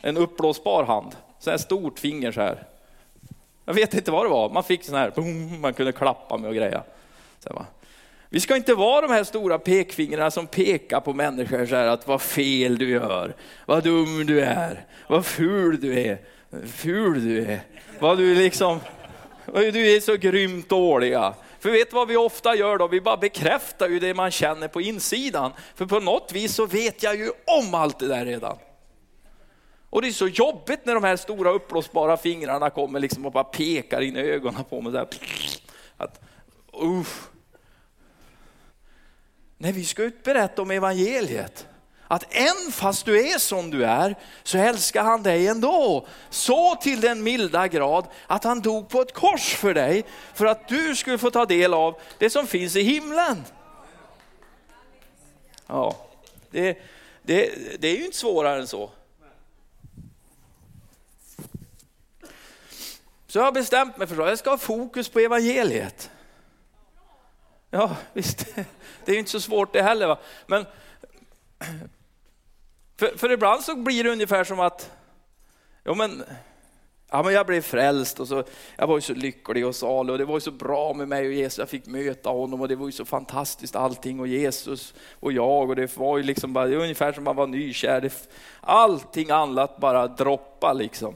En 0.00 0.16
uppblåsbar 0.16 0.84
hand, 0.84 1.16
så 1.38 1.50
här 1.50 1.58
stort 1.58 1.98
finger 1.98 2.32
så 2.32 2.40
här. 2.40 2.66
Jag 3.64 3.74
vet 3.74 3.94
inte 3.94 4.10
vad 4.10 4.24
det 4.24 4.30
var, 4.30 4.50
man 4.50 4.64
fick 4.64 4.84
sån 4.84 4.94
här, 4.94 5.10
boom, 5.10 5.60
man 5.60 5.74
kunde 5.74 5.92
klappa 5.92 6.36
med 6.36 6.48
och 6.48 6.56
greja. 6.56 6.82
Så 7.38 7.48
här, 7.48 7.64
vi 8.28 8.40
ska 8.40 8.56
inte 8.56 8.74
vara 8.74 9.06
de 9.06 9.12
här 9.12 9.24
stora 9.24 9.58
pekfingrarna 9.58 10.30
som 10.30 10.46
pekar 10.46 11.00
på 11.00 11.12
människor 11.12 11.66
så 11.66 11.74
här 11.74 11.86
att 11.86 12.08
vad 12.08 12.22
fel 12.22 12.78
du 12.78 12.90
gör, 12.90 13.34
vad 13.66 13.84
dum 13.84 14.26
du 14.26 14.40
är, 14.40 14.86
vad 15.08 15.26
ful 15.26 15.80
du 15.80 16.00
är, 16.00 16.18
ful 16.66 17.24
du 17.24 17.44
är, 17.44 17.60
vad 18.00 18.18
du 18.18 18.34
liksom, 18.34 18.80
du 19.46 19.96
är 19.96 20.00
så 20.00 20.16
grymt 20.16 20.68
dåliga. 20.68 21.34
För 21.60 21.70
vet 21.70 21.90
du 21.90 21.94
vad 21.94 22.08
vi 22.08 22.16
ofta 22.16 22.54
gör 22.54 22.78
då? 22.78 22.88
Vi 22.88 23.00
bara 23.00 23.16
bekräftar 23.16 23.88
ju 23.88 23.98
det 23.98 24.14
man 24.14 24.30
känner 24.30 24.68
på 24.68 24.80
insidan. 24.80 25.52
För 25.74 25.86
på 25.86 26.00
något 26.00 26.32
vis 26.32 26.54
så 26.54 26.66
vet 26.66 27.02
jag 27.02 27.16
ju 27.16 27.30
om 27.46 27.74
allt 27.74 27.98
det 27.98 28.08
där 28.08 28.24
redan. 28.24 28.58
Och 29.90 30.02
det 30.02 30.08
är 30.08 30.12
så 30.12 30.28
jobbigt 30.28 30.86
när 30.86 30.94
de 30.94 31.04
här 31.04 31.16
stora 31.16 31.50
uppblåsbara 31.50 32.16
fingrarna 32.16 32.70
kommer 32.70 33.00
liksom 33.00 33.26
och 33.26 33.32
bara 33.32 33.44
pekar 33.44 34.00
in 34.00 34.16
i 34.16 34.20
ögonen 34.20 34.64
på 34.64 34.80
mig. 34.80 34.92
Så 34.92 34.98
här. 34.98 35.08
Att, 35.96 36.20
usch. 36.82 37.22
Nej, 39.58 39.72
vi 39.72 39.84
ska 39.84 40.02
ut 40.02 40.22
berätta 40.22 40.62
om 40.62 40.70
evangeliet. 40.70 41.66
Att 42.12 42.34
än 42.34 42.72
fast 42.72 43.04
du 43.04 43.28
är 43.28 43.38
som 43.38 43.70
du 43.70 43.84
är 43.84 44.14
så 44.42 44.58
älskar 44.58 45.02
han 45.02 45.22
dig 45.22 45.46
ändå. 45.46 46.06
Så 46.30 46.76
till 46.76 47.00
den 47.00 47.22
milda 47.22 47.68
grad 47.68 48.06
att 48.26 48.44
han 48.44 48.60
dog 48.60 48.88
på 48.88 49.00
ett 49.00 49.12
kors 49.12 49.54
för 49.54 49.74
dig 49.74 50.04
för 50.34 50.46
att 50.46 50.68
du 50.68 50.96
skulle 50.96 51.18
få 51.18 51.30
ta 51.30 51.46
del 51.46 51.74
av 51.74 52.00
det 52.18 52.30
som 52.30 52.46
finns 52.46 52.76
i 52.76 52.82
himlen. 52.82 53.44
Ja, 55.66 55.96
det, 56.50 56.78
det, 57.22 57.50
det 57.80 57.88
är 57.88 57.96
ju 57.96 58.04
inte 58.04 58.16
svårare 58.16 58.60
än 58.60 58.66
så. 58.66 58.90
Så 63.26 63.38
jag 63.38 63.44
har 63.44 63.52
bestämt 63.52 63.96
mig 63.96 64.06
för 64.06 64.22
att 64.22 64.28
jag 64.28 64.38
ska 64.38 64.50
ha 64.50 64.58
fokus 64.58 65.08
på 65.08 65.20
evangeliet. 65.20 66.10
Ja, 67.70 67.96
visst, 68.12 68.46
det 69.04 69.12
är 69.12 69.12
ju 69.12 69.18
inte 69.18 69.30
så 69.30 69.40
svårt 69.40 69.72
det 69.72 69.82
heller. 69.82 70.06
Va? 70.06 70.18
Men 70.46 70.66
för, 73.02 73.18
för 73.18 73.32
ibland 73.32 73.62
så 73.62 73.76
blir 73.76 74.04
det 74.04 74.10
ungefär 74.10 74.44
som 74.44 74.60
att, 74.60 74.90
ja 75.84 75.94
men, 75.94 76.24
ja 77.10 77.22
men 77.22 77.32
jag 77.32 77.46
blev 77.46 77.60
frälst 77.60 78.20
och 78.20 78.28
så, 78.28 78.44
jag 78.76 78.86
var 78.86 78.96
ju 78.96 79.00
så 79.00 79.14
lycklig 79.14 79.66
och 79.66 79.74
salig 79.76 80.12
och 80.12 80.18
det 80.18 80.24
var 80.24 80.34
ju 80.34 80.40
så 80.40 80.50
bra 80.50 80.94
med 80.94 81.08
mig 81.08 81.26
och 81.26 81.32
Jesus, 81.32 81.58
jag 81.58 81.68
fick 81.68 81.86
möta 81.86 82.30
honom 82.30 82.60
och 82.60 82.68
det 82.68 82.76
var 82.76 82.86
ju 82.86 82.92
så 82.92 83.04
fantastiskt 83.04 83.76
allting 83.76 84.20
och 84.20 84.26
Jesus 84.26 84.94
och 85.20 85.32
jag 85.32 85.68
och 85.68 85.76
det 85.76 85.96
var 85.96 86.16
ju 86.16 86.22
liksom 86.22 86.52
bara, 86.52 86.66
det 86.66 86.76
var 86.76 86.82
ungefär 86.82 87.12
som 87.12 87.24
man 87.24 87.36
var 87.36 87.46
nykär. 87.46 88.00
Det, 88.00 88.28
allting 88.60 89.30
annat 89.30 89.76
bara 89.76 90.08
droppa 90.08 90.72
liksom. 90.72 91.14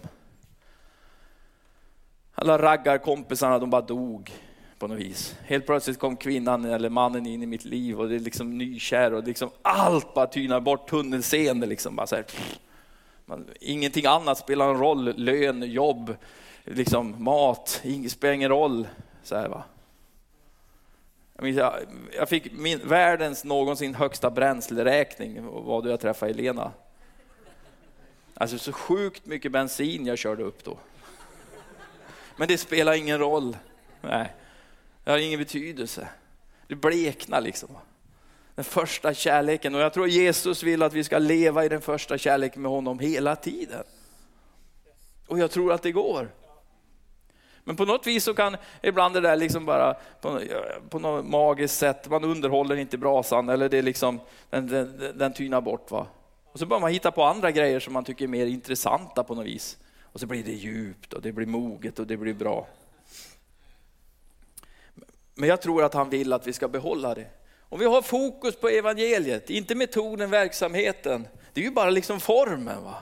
Alla 2.34 2.58
raggarkompisarna 2.58 3.58
de 3.58 3.70
bara 3.70 3.82
dog 3.82 4.32
på 4.78 4.86
något 4.86 4.98
vis. 4.98 5.36
Helt 5.44 5.66
plötsligt 5.66 5.98
kom 5.98 6.16
kvinnan 6.16 6.64
eller 6.64 6.88
mannen 6.88 7.26
in 7.26 7.42
i 7.42 7.46
mitt 7.46 7.64
liv 7.64 8.00
och 8.00 8.08
det 8.08 8.14
är 8.14 8.18
liksom 8.18 8.58
nykär 8.58 9.14
och 9.14 9.24
liksom 9.24 9.50
allt 9.62 10.14
bara 10.14 10.26
tynar 10.26 10.60
bort, 10.60 10.90
tunnelseende 10.90 11.66
liksom. 11.66 11.96
Bara 11.96 12.06
så 12.06 12.16
här, 12.16 12.24
man, 13.24 13.50
ingenting 13.60 14.06
annat 14.06 14.38
spelar 14.38 14.70
en 14.70 14.78
roll, 14.78 15.14
lön, 15.16 15.62
jobb, 15.62 16.16
liksom 16.64 17.24
mat, 17.24 17.80
inget 17.84 18.12
spelar 18.12 18.34
ingen 18.34 18.50
roll. 18.50 18.88
Så 19.22 19.36
här, 19.36 19.48
va? 19.48 19.64
Jag, 21.38 21.72
jag, 22.16 22.28
fick 22.28 22.52
min, 22.52 22.88
världens 22.88 23.44
någonsin 23.44 23.94
högsta 23.94 24.30
bränsleräkning 24.30 25.46
var 25.46 25.82
då 25.82 25.88
jag 25.88 26.00
träffade 26.00 26.32
Elena. 26.32 26.72
Alltså 28.34 28.58
så 28.58 28.72
sjukt 28.72 29.26
mycket 29.26 29.52
bensin 29.52 30.06
jag 30.06 30.18
körde 30.18 30.42
upp 30.42 30.64
då. 30.64 30.78
Men 32.36 32.48
det 32.48 32.58
spelar 32.58 32.92
ingen 32.94 33.18
roll. 33.18 33.56
Nej. 34.00 34.32
Det 35.06 35.12
har 35.12 35.18
ingen 35.18 35.38
betydelse. 35.38 36.08
Det 36.66 36.74
bleknar 36.74 37.40
liksom. 37.40 37.68
Den 38.54 38.64
första 38.64 39.14
kärleken 39.14 39.74
och 39.74 39.80
jag 39.80 39.92
tror 39.92 40.08
Jesus 40.08 40.62
vill 40.62 40.82
att 40.82 40.92
vi 40.92 41.04
ska 41.04 41.18
leva 41.18 41.64
i 41.64 41.68
den 41.68 41.80
första 41.80 42.18
kärleken 42.18 42.62
med 42.62 42.70
honom 42.70 42.98
hela 42.98 43.36
tiden. 43.36 43.84
Och 45.26 45.38
jag 45.38 45.50
tror 45.50 45.72
att 45.72 45.82
det 45.82 45.92
går. 45.92 46.28
Men 47.64 47.76
på 47.76 47.84
något 47.84 48.06
vis 48.06 48.24
så 48.24 48.34
kan 48.34 48.56
ibland 48.82 49.14
det 49.14 49.20
där 49.20 49.36
liksom 49.36 49.66
bara 49.66 49.94
på, 50.20 50.40
på 50.88 50.98
något 50.98 51.26
magiskt 51.26 51.78
sätt, 51.78 52.10
man 52.10 52.24
underhåller 52.24 52.76
inte 52.76 52.98
brasan 52.98 53.48
eller 53.48 53.68
det 53.68 53.82
liksom, 53.82 54.20
den, 54.50 54.66
den, 54.66 55.18
den 55.18 55.32
tynar 55.32 55.60
bort. 55.60 55.90
Va? 55.90 56.06
Och 56.52 56.58
så 56.58 56.66
börjar 56.66 56.80
man 56.80 56.92
hitta 56.92 57.10
på 57.10 57.24
andra 57.24 57.50
grejer 57.50 57.80
som 57.80 57.92
man 57.92 58.04
tycker 58.04 58.24
är 58.24 58.28
mer 58.28 58.46
intressanta 58.46 59.24
på 59.24 59.34
något 59.34 59.46
vis. 59.46 59.78
Och 60.02 60.20
så 60.20 60.26
blir 60.26 60.44
det 60.44 60.52
djupt 60.52 61.12
och 61.12 61.22
det 61.22 61.32
blir 61.32 61.46
moget 61.46 61.98
och 61.98 62.06
det 62.06 62.16
blir 62.16 62.34
bra. 62.34 62.66
Men 65.38 65.48
jag 65.48 65.62
tror 65.62 65.84
att 65.84 65.94
han 65.94 66.10
vill 66.10 66.32
att 66.32 66.46
vi 66.46 66.52
ska 66.52 66.68
behålla 66.68 67.14
det. 67.14 67.26
Om 67.68 67.78
vi 67.78 67.84
har 67.84 68.02
fokus 68.02 68.56
på 68.56 68.68
evangeliet, 68.68 69.50
inte 69.50 69.74
metoden, 69.74 70.30
verksamheten. 70.30 71.28
Det 71.52 71.60
är 71.60 71.64
ju 71.64 71.70
bara 71.70 71.90
liksom 71.90 72.20
formen. 72.20 72.84
Va? 72.84 72.94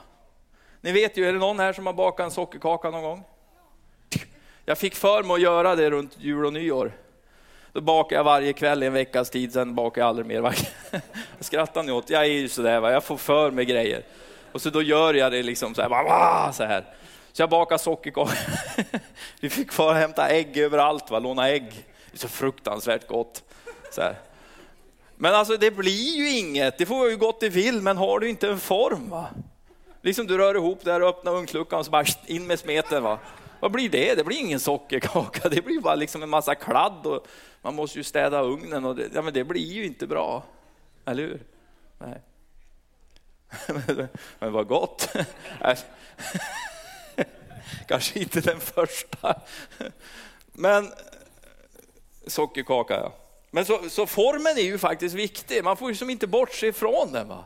Ni 0.81 0.91
vet 0.91 1.17
ju, 1.17 1.27
är 1.27 1.33
det 1.33 1.39
någon 1.39 1.59
här 1.59 1.73
som 1.73 1.85
har 1.85 1.93
bakat 1.93 2.23
en 2.23 2.31
sockerkaka 2.31 2.89
någon 2.89 3.03
gång? 3.03 3.23
Jag 4.65 4.77
fick 4.77 4.95
för 4.95 5.23
mig 5.23 5.33
att 5.33 5.41
göra 5.41 5.75
det 5.75 5.89
runt 5.89 6.17
jul 6.19 6.45
och 6.45 6.53
nyår. 6.53 6.91
Då 7.73 7.81
bakar 7.81 8.15
jag 8.15 8.23
varje 8.23 8.53
kväll 8.53 8.83
i 8.83 8.85
en 8.85 8.93
veckas 8.93 9.29
tid, 9.29 9.53
sen 9.53 9.75
bakar 9.75 10.01
jag 10.01 10.07
aldrig 10.07 10.25
mer. 10.25 10.41
Vad 10.41 10.55
skrattar 11.39 11.83
ni 11.83 11.91
åt? 11.91 12.09
Jag 12.09 12.21
är 12.21 12.25
ju 12.29 12.49
sådär, 12.49 12.79
va? 12.79 12.91
jag 12.91 13.03
får 13.03 13.17
för 13.17 13.51
mig 13.51 13.65
grejer. 13.65 14.03
Och 14.51 14.61
så 14.61 14.69
då 14.69 14.81
gör 14.81 15.13
jag 15.13 15.31
det 15.31 15.43
liksom 15.43 15.75
så 15.75 15.81
här. 15.81 16.51
Så, 16.51 16.63
här. 16.63 16.85
så 17.31 17.41
jag 17.41 17.49
bakar 17.49 17.77
sockerkaka. 17.77 18.33
Vi 19.39 19.49
fick 19.49 19.71
fara 19.71 19.89
och 19.89 19.95
hämta 19.95 20.29
ägg 20.29 20.57
överallt, 20.57 21.11
va? 21.11 21.19
låna 21.19 21.49
ägg. 21.49 21.85
Det 22.15 22.17
är 22.17 22.21
så 22.21 22.27
fruktansvärt 22.27 23.07
gott. 23.07 23.43
Så 23.91 24.01
här. 24.01 24.15
Men 25.15 25.35
alltså 25.35 25.57
det 25.57 25.71
blir 25.71 26.17
ju 26.17 26.37
inget, 26.37 26.77
det 26.77 26.85
får 26.85 27.09
ju 27.09 27.17
gott 27.17 27.39
det 27.39 27.49
vill, 27.49 27.81
men 27.81 27.97
har 27.97 28.19
du 28.19 28.29
inte 28.29 28.49
en 28.49 28.59
form 28.59 29.09
va? 29.09 29.27
Liksom 30.01 30.27
du 30.27 30.37
rör 30.37 30.55
ihop 30.55 30.83
där 30.83 31.01
och 31.01 31.09
öppnar 31.09 31.35
ugnsluckan 31.35 31.79
och 31.79 31.85
så 31.85 31.91
bara 31.91 32.05
in 32.25 32.47
med 32.47 32.59
smeten 32.59 33.03
va. 33.03 33.19
Vad 33.59 33.71
blir 33.71 33.89
det? 33.89 34.15
Det 34.15 34.23
blir 34.23 34.37
ingen 34.37 34.59
sockerkaka, 34.59 35.49
det 35.51 35.61
blir 35.61 35.79
bara 35.79 35.95
liksom 35.95 36.23
en 36.23 36.29
massa 36.29 36.55
kladd 36.55 37.05
och 37.05 37.27
man 37.61 37.75
måste 37.75 37.97
ju 37.97 38.03
städa 38.03 38.41
ugnen 38.41 38.85
och 38.85 38.95
det, 38.95 39.09
ja, 39.13 39.21
men 39.21 39.33
det 39.33 39.43
blir 39.43 39.73
ju 39.73 39.85
inte 39.85 40.07
bra. 40.07 40.43
Eller 41.05 41.23
hur? 41.23 41.43
Nej. 41.97 42.21
Men 44.39 44.53
vad 44.53 44.67
gott. 44.67 45.15
Kanske 47.87 48.19
inte 48.19 48.41
den 48.41 48.59
första. 48.59 49.41
Men 50.53 50.91
Sockerkaka, 52.27 52.93
ja. 52.93 53.13
Men 53.51 53.65
så, 53.65 53.89
så, 53.89 54.07
formen 54.07 54.57
är 54.57 54.61
ju 54.61 54.77
faktiskt 54.77 55.15
viktig, 55.15 55.63
man 55.63 55.77
får 55.77 55.89
ju 55.89 55.95
som 55.95 56.09
inte 56.09 56.27
bortse 56.27 56.67
ifrån 56.67 57.11
den. 57.11 57.27
Va? 57.27 57.43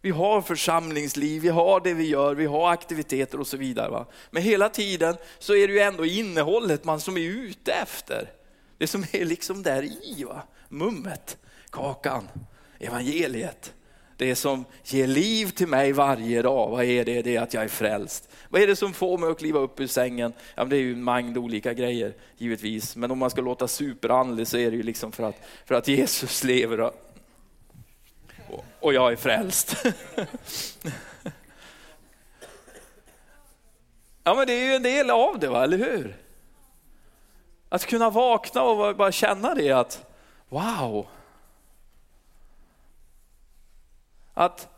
Vi 0.00 0.10
har 0.10 0.40
församlingsliv, 0.40 1.42
vi 1.42 1.48
har 1.48 1.80
det 1.80 1.94
vi 1.94 2.08
gör, 2.08 2.34
vi 2.34 2.46
har 2.46 2.70
aktiviteter 2.70 3.40
och 3.40 3.46
så 3.46 3.56
vidare. 3.56 3.90
Va? 3.90 4.06
Men 4.30 4.42
hela 4.42 4.68
tiden 4.68 5.16
så 5.38 5.54
är 5.54 5.68
det 5.68 5.74
ju 5.74 5.80
ändå 5.80 6.04
innehållet 6.04 6.84
man 6.84 7.00
som 7.00 7.16
är 7.16 7.20
ute 7.20 7.72
efter. 7.72 8.30
Det 8.78 8.86
som 8.86 9.04
är 9.12 9.24
liksom 9.24 9.62
där 9.62 9.82
i, 9.82 10.24
va? 10.24 10.42
mummet, 10.68 11.38
kakan, 11.70 12.28
evangeliet. 12.78 13.72
Det 14.16 14.36
som 14.36 14.64
ger 14.84 15.06
liv 15.06 15.46
till 15.50 15.68
mig 15.68 15.92
varje 15.92 16.42
dag, 16.42 16.70
vad 16.70 16.84
är 16.84 17.04
det? 17.04 17.22
Det 17.22 17.36
är 17.36 17.40
att 17.40 17.54
jag 17.54 17.64
är 17.64 17.68
frälst. 17.68 18.28
Vad 18.48 18.62
är 18.62 18.66
det 18.66 18.76
som 18.76 18.92
får 18.92 19.18
mig 19.18 19.30
att 19.30 19.38
kliva 19.38 19.58
upp 19.58 19.80
ur 19.80 19.86
sängen? 19.86 20.32
Ja, 20.54 20.64
det 20.64 20.76
är 20.76 20.80
ju 20.80 20.92
en 20.92 21.04
mängd 21.04 21.38
olika 21.38 21.72
grejer 21.72 22.14
givetvis. 22.36 22.96
Men 22.96 23.10
om 23.10 23.18
man 23.18 23.30
ska 23.30 23.40
låta 23.40 23.68
superandlig 23.68 24.46
så 24.46 24.56
är 24.56 24.70
det 24.70 24.76
ju 24.76 24.82
liksom 24.82 25.12
för 25.12 25.24
att, 25.24 25.36
för 25.64 25.74
att 25.74 25.88
Jesus 25.88 26.44
lever 26.44 26.80
och, 26.80 26.94
och 28.80 28.94
jag 28.94 29.12
är 29.12 29.16
frälst. 29.16 29.86
Ja 34.26 34.34
men 34.34 34.46
det 34.46 34.52
är 34.52 34.64
ju 34.64 34.74
en 34.74 34.82
del 34.82 35.10
av 35.10 35.38
det, 35.38 35.48
va? 35.48 35.64
eller 35.64 35.78
hur? 35.78 36.16
Att 37.68 37.86
kunna 37.86 38.10
vakna 38.10 38.62
och 38.62 38.96
bara 38.96 39.12
känna 39.12 39.54
det 39.54 39.72
att 39.72 40.06
wow, 40.48 41.06
att, 44.36 44.68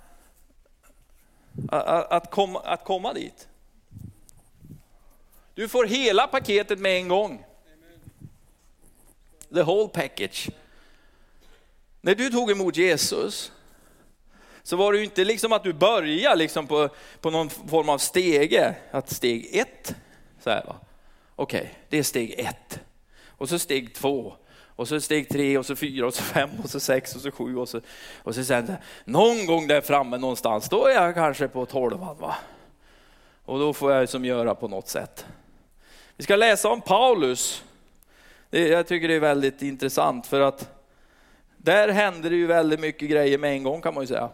att, 1.69 2.13
att, 2.13 2.31
komma, 2.31 2.61
att 2.61 2.85
komma 2.85 3.13
dit. 3.13 3.49
Du 5.55 5.69
får 5.69 5.87
hela 5.87 6.27
paketet 6.27 6.79
med 6.79 6.97
en 6.97 7.09
gång. 7.09 7.45
The 9.55 9.63
whole 9.63 9.89
package. 9.89 10.49
När 12.01 12.15
du 12.15 12.31
tog 12.31 12.51
emot 12.51 12.77
Jesus 12.77 13.53
så 14.63 14.77
var 14.77 14.93
det 14.93 14.99
ju 14.99 15.05
inte 15.05 15.25
liksom 15.25 15.53
att 15.53 15.65
du 15.65 15.73
började 15.73 16.37
liksom 16.37 16.67
på, 16.67 16.89
på 17.21 17.31
någon 17.31 17.51
form 17.51 17.89
av 17.89 17.99
stege, 17.99 18.75
att 18.91 19.11
steg 19.11 19.57
ett, 19.57 19.95
så 20.43 20.51
här 20.51 20.65
va. 20.67 20.77
Okej, 21.37 21.61
okay, 21.61 21.73
det 21.89 21.99
är 21.99 22.03
steg 22.03 22.35
ett. 22.39 22.81
Och 23.27 23.49
så 23.49 23.59
steg 23.59 23.95
två, 23.95 24.37
och 24.79 24.89
så 24.89 25.01
steg 25.01 25.29
tre 25.29 25.59
och 25.59 25.67
så 25.67 25.77
fyra 25.77 26.07
och 26.07 26.15
så 26.15 26.23
fem 26.23 26.51
och 26.63 26.71
så 26.71 26.81
sex 26.81 27.15
och 27.15 27.21
så 27.21 27.31
sju 27.31 27.57
och 27.57 27.69
så, 27.69 27.81
och 28.23 28.35
så 28.35 28.45
sen 28.45 28.77
någon 29.05 29.47
gång 29.47 29.67
där 29.67 29.81
framme 29.81 30.19
någonstans, 30.19 30.69
då 30.69 30.87
är 30.87 30.95
jag 30.95 31.15
kanske 31.15 31.49
på 31.49 31.67
tolvan 31.67 32.17
va. 32.19 32.35
Och 33.45 33.59
då 33.59 33.73
får 33.73 33.93
jag 33.93 34.09
som 34.09 34.25
göra 34.25 34.55
på 34.55 34.69
något 34.69 34.89
sätt. 34.89 35.27
Vi 36.17 36.25
ska 36.25 36.37
läsa 36.37 36.69
om 36.69 36.81
Paulus. 36.81 37.65
Det, 38.51 38.69
jag 38.69 38.87
tycker 38.87 39.09
det 39.09 39.15
är 39.15 39.21
väldigt 39.21 39.63
intressant 39.63 40.27
för 40.27 40.41
att 40.41 40.69
där 41.57 41.89
händer 41.89 42.31
det 42.31 42.37
ju 42.37 42.47
väldigt 42.47 42.81
mycket 42.81 43.11
grejer 43.11 43.39
med 43.39 43.53
en 43.53 43.63
gång 43.63 43.81
kan 43.81 43.95
man 43.95 44.03
ju 44.03 44.07
säga. 44.07 44.31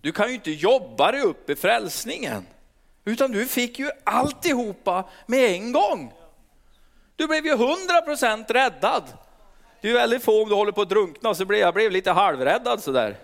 Du 0.00 0.12
kan 0.12 0.28
ju 0.28 0.34
inte 0.34 0.50
jobba 0.50 1.12
dig 1.12 1.20
upp 1.20 1.50
i 1.50 1.56
frälsningen, 1.56 2.46
utan 3.04 3.32
du 3.32 3.46
fick 3.46 3.78
ju 3.78 3.90
alltihopa 4.04 5.08
med 5.26 5.50
en 5.50 5.72
gång. 5.72 6.12
Du 7.18 7.26
blev 7.26 7.46
ju 7.46 7.54
100% 7.54 8.52
räddad. 8.52 9.04
Det 9.80 9.90
är 9.90 9.94
väldigt 9.94 10.24
få 10.24 10.42
om 10.42 10.48
du 10.48 10.54
håller 10.54 10.72
på 10.72 10.82
att 10.82 10.88
drunkna, 10.88 11.34
så 11.34 11.44
blev 11.44 11.60
jag 11.60 11.74
blev 11.74 11.92
lite 11.92 12.10
halvräddad 12.10 12.82
sådär. 12.82 13.16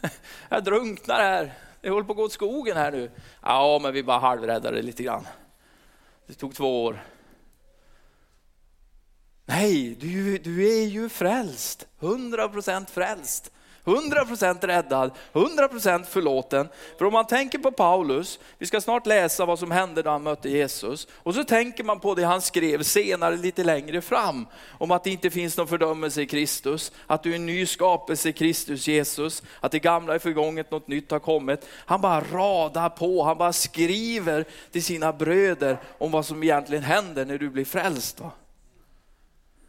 Jag 0.48 0.64
drunknar 0.64 1.20
här, 1.20 1.54
jag 1.80 1.92
håller 1.92 2.06
på 2.06 2.12
att 2.12 2.16
gå 2.16 2.22
åt 2.22 2.32
skogen 2.32 2.76
här 2.76 2.92
nu. 2.92 3.10
Ja, 3.42 3.78
men 3.82 3.92
vi 3.92 4.02
bara 4.02 4.18
halvräddade 4.18 4.82
lite 4.82 5.02
grann. 5.02 5.26
Det 6.26 6.34
tog 6.34 6.54
två 6.54 6.84
år. 6.84 7.04
Nej, 9.44 9.96
du, 10.00 10.38
du 10.38 10.80
är 10.80 10.86
ju 10.86 11.08
frälst, 11.08 11.86
100% 12.00 12.86
frälst. 12.90 13.52
100% 13.88 14.66
räddad, 14.66 15.10
100% 15.32 16.04
förlåten. 16.04 16.68
För 16.98 17.04
om 17.04 17.12
man 17.12 17.26
tänker 17.26 17.58
på 17.58 17.70
Paulus, 17.72 18.38
vi 18.58 18.66
ska 18.66 18.80
snart 18.80 19.06
läsa 19.06 19.44
vad 19.44 19.58
som 19.58 19.70
hände 19.70 20.02
när 20.02 20.10
han 20.10 20.22
mötte 20.22 20.48
Jesus. 20.48 21.08
Och 21.12 21.34
så 21.34 21.44
tänker 21.44 21.84
man 21.84 22.00
på 22.00 22.14
det 22.14 22.24
han 22.24 22.42
skrev 22.42 22.82
senare 22.82 23.36
lite 23.36 23.64
längre 23.64 24.00
fram. 24.00 24.46
Om 24.78 24.90
att 24.90 25.04
det 25.04 25.10
inte 25.10 25.30
finns 25.30 25.56
någon 25.56 25.68
fördömelse 25.68 26.22
i 26.22 26.26
Kristus, 26.26 26.92
att 27.06 27.22
du 27.22 27.30
är 27.30 27.36
en 27.36 27.46
ny 27.46 27.66
skapelse 27.66 28.28
i 28.28 28.32
Kristus 28.32 28.88
Jesus, 28.88 29.42
att 29.60 29.72
det 29.72 29.78
gamla 29.78 30.14
är 30.14 30.18
förgånget, 30.18 30.70
något 30.70 30.88
nytt 30.88 31.10
har 31.10 31.18
kommit. 31.18 31.66
Han 31.70 32.00
bara 32.00 32.20
radar 32.20 32.88
på, 32.88 33.22
han 33.22 33.38
bara 33.38 33.52
skriver 33.52 34.44
till 34.70 34.84
sina 34.84 35.12
bröder 35.12 35.78
om 35.98 36.10
vad 36.10 36.26
som 36.26 36.42
egentligen 36.42 36.84
händer 36.84 37.24
när 37.24 37.38
du 37.38 37.50
blir 37.50 37.64
frälst. 37.64 38.20
Va? 38.20 38.30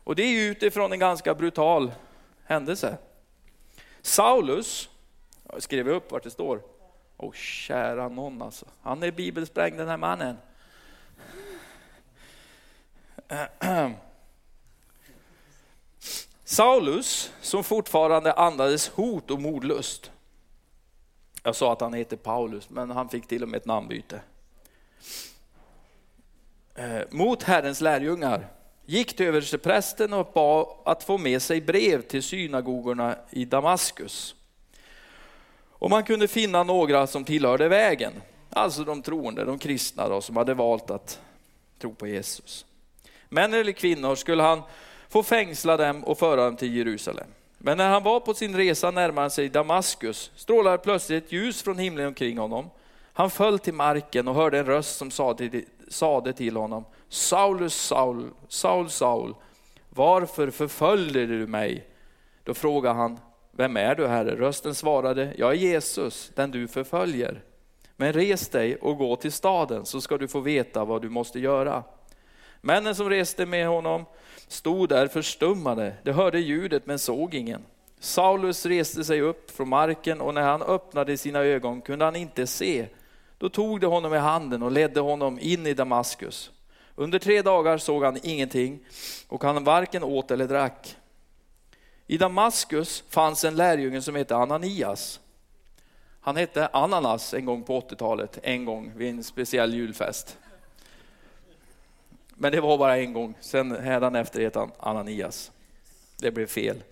Och 0.04 0.16
det 0.16 0.24
är 0.24 0.52
utifrån 0.52 0.92
en 0.92 1.00
ganska 1.00 1.34
brutal 1.34 1.92
händelse. 2.46 2.98
Saulus, 4.10 4.90
jag 5.52 5.64
skrev 5.64 5.90
upp 5.90 6.12
vart 6.12 6.24
det 6.24 6.30
står. 6.30 6.62
Åh 7.18 7.34
kära 7.34 8.10
någon 8.10 8.42
alltså, 8.42 8.66
han 8.82 9.04
är 9.04 9.12
bibelsprängd 9.12 9.78
den 9.78 9.88
här 9.88 9.98
mannen. 9.98 10.38
Saulus 16.44 17.34
som 17.42 17.64
fortfarande 17.64 18.34
andades 18.34 18.90
hot 18.90 19.32
och 19.32 19.42
mordlust. 19.42 20.12
Jag 21.44 21.56
sa 21.56 21.74
att 21.74 21.82
han 21.82 21.94
heter 21.94 22.18
Paulus, 22.18 22.70
men 22.70 22.90
han 22.92 23.10
fick 23.10 23.28
till 23.28 23.44
och 23.44 23.50
med 23.50 23.58
ett 23.58 23.66
namnbyte. 23.66 24.22
Eh, 26.76 27.02
mot 27.10 27.44
Herrens 27.44 27.82
lärjungar 27.82 28.48
gick 28.90 29.16
till 29.16 29.26
översteprästen 29.26 30.14
och 30.14 30.32
bad 30.34 30.68
att 30.86 31.04
få 31.04 31.18
med 31.18 31.42
sig 31.42 31.62
brev 31.62 32.02
till 32.02 32.24
synagogorna 32.24 33.16
i 33.30 33.46
Damaskus. 33.46 34.36
Och 35.70 35.90
man 35.90 36.04
kunde 36.04 36.28
finna 36.28 36.64
några 36.64 37.08
som 37.08 37.24
tillhörde 37.24 37.68
vägen, 37.68 38.14
alltså 38.50 38.84
de 38.84 39.02
troende, 39.02 39.46
de 39.46 39.60
kristna 39.60 40.10
då, 40.10 40.22
som 40.22 40.38
hade 40.38 40.54
valt 40.54 40.92
att 40.92 41.22
tro 41.80 41.94
på 41.94 42.08
Jesus. 42.08 42.66
Män 43.30 43.54
eller 43.54 43.72
kvinnor 43.72 44.16
skulle 44.16 44.44
han 44.44 44.62
få 45.10 45.24
fängsla 45.24 45.78
dem 45.78 46.04
och 46.04 46.20
föra 46.20 46.46
dem 46.46 46.56
till 46.56 46.76
Jerusalem. 46.76 47.28
Men 47.58 47.78
när 47.78 47.90
han 47.90 48.04
var 48.04 48.20
på 48.20 48.34
sin 48.34 48.58
resa 48.58 48.92
närmare 48.92 49.30
sig 49.30 49.50
Damaskus 49.50 50.32
strålade 50.36 50.78
plötsligt 50.78 51.24
ett 51.24 51.32
ljus 51.32 51.62
från 51.62 51.78
himlen 51.78 52.08
omkring 52.08 52.38
honom. 52.38 52.70
Han 53.14 53.30
föll 53.30 53.60
till 53.60 53.74
marken 53.74 54.28
och 54.28 54.36
hörde 54.36 54.60
en 54.60 54.66
röst 54.66 54.98
som 54.98 55.12
sade 55.90 56.34
till 56.34 56.56
honom, 56.56 56.86
Saulus, 57.10 57.74
Saul, 57.74 58.30
Saul, 58.48 58.90
Saul, 58.90 59.36
varför 59.90 60.50
förföljer 60.50 61.28
du 61.28 61.48
mig? 61.48 61.88
Då 62.44 62.54
frågade 62.54 62.96
han, 62.96 63.20
vem 63.52 63.78
är 63.78 63.96
du 63.96 64.08
Herre? 64.08 64.36
Rösten 64.36 64.76
svarade, 64.76 65.34
jag 65.38 65.52
är 65.52 65.56
Jesus, 65.56 66.32
den 66.36 66.52
du 66.52 66.68
förföljer. 66.68 67.44
Men 67.96 68.14
res 68.14 68.50
dig 68.50 68.76
och 68.76 68.98
gå 68.98 69.16
till 69.16 69.32
staden 69.32 69.86
så 69.86 70.02
ska 70.02 70.18
du 70.18 70.28
få 70.28 70.40
veta 70.40 70.86
vad 70.86 71.02
du 71.02 71.10
måste 71.10 71.40
göra. 71.40 71.84
Männen 72.62 72.96
som 72.96 73.10
reste 73.10 73.46
med 73.46 73.68
honom 73.68 74.06
stod 74.48 74.90
där 74.90 75.08
förstummade, 75.08 75.94
de 76.04 76.12
hörde 76.12 76.40
ljudet 76.40 76.86
men 76.86 77.00
såg 77.00 77.34
ingen. 77.34 77.66
Saulus 78.00 78.66
reste 78.66 79.04
sig 79.04 79.22
upp 79.22 79.52
från 79.52 79.70
marken 79.70 80.22
och 80.22 80.34
när 80.34 80.42
han 80.42 80.62
öppnade 80.62 81.18
sina 81.18 81.40
ögon 81.40 81.82
kunde 81.82 82.06
han 82.06 82.16
inte 82.16 82.48
se. 82.48 82.88
Då 83.38 83.50
tog 83.50 83.80
de 83.80 83.88
honom 83.88 84.14
i 84.14 84.18
handen 84.18 84.64
och 84.64 84.72
ledde 84.72 85.00
honom 85.00 85.40
in 85.40 85.68
i 85.68 85.74
Damaskus. 85.74 86.52
Under 87.00 87.20
tre 87.20 87.42
dagar 87.42 87.78
såg 87.78 88.04
han 88.04 88.20
ingenting 88.24 88.80
och 89.28 89.44
han 89.44 89.64
varken 89.64 90.04
åt 90.04 90.32
eller 90.32 90.48
drack. 90.48 90.96
I 92.08 92.18
Damaskus 92.18 93.04
fanns 93.10 93.44
en 93.44 93.56
lärjunge 93.56 94.02
som 94.02 94.16
hette 94.16 94.36
Ananias. 94.36 95.20
Han 96.22 96.36
hette 96.36 96.68
Ananas 96.68 97.34
en 97.34 97.46
gång 97.46 97.64
på 97.64 97.80
80-talet, 97.82 98.40
en 98.44 98.66
gång 98.66 98.92
vid 98.96 99.10
en 99.10 99.24
speciell 99.24 99.74
julfest. 99.74 100.38
Men 102.30 102.52
det 102.52 102.62
var 102.62 102.78
bara 102.78 102.98
en 102.98 103.14
gång, 103.14 103.34
sen 103.40 103.72
hädanefter 103.72 104.42
hette 104.42 104.60
han 104.60 104.72
Ananias. 104.80 105.52
Det 106.18 106.32
blev 106.32 106.48
fel. 106.48 106.84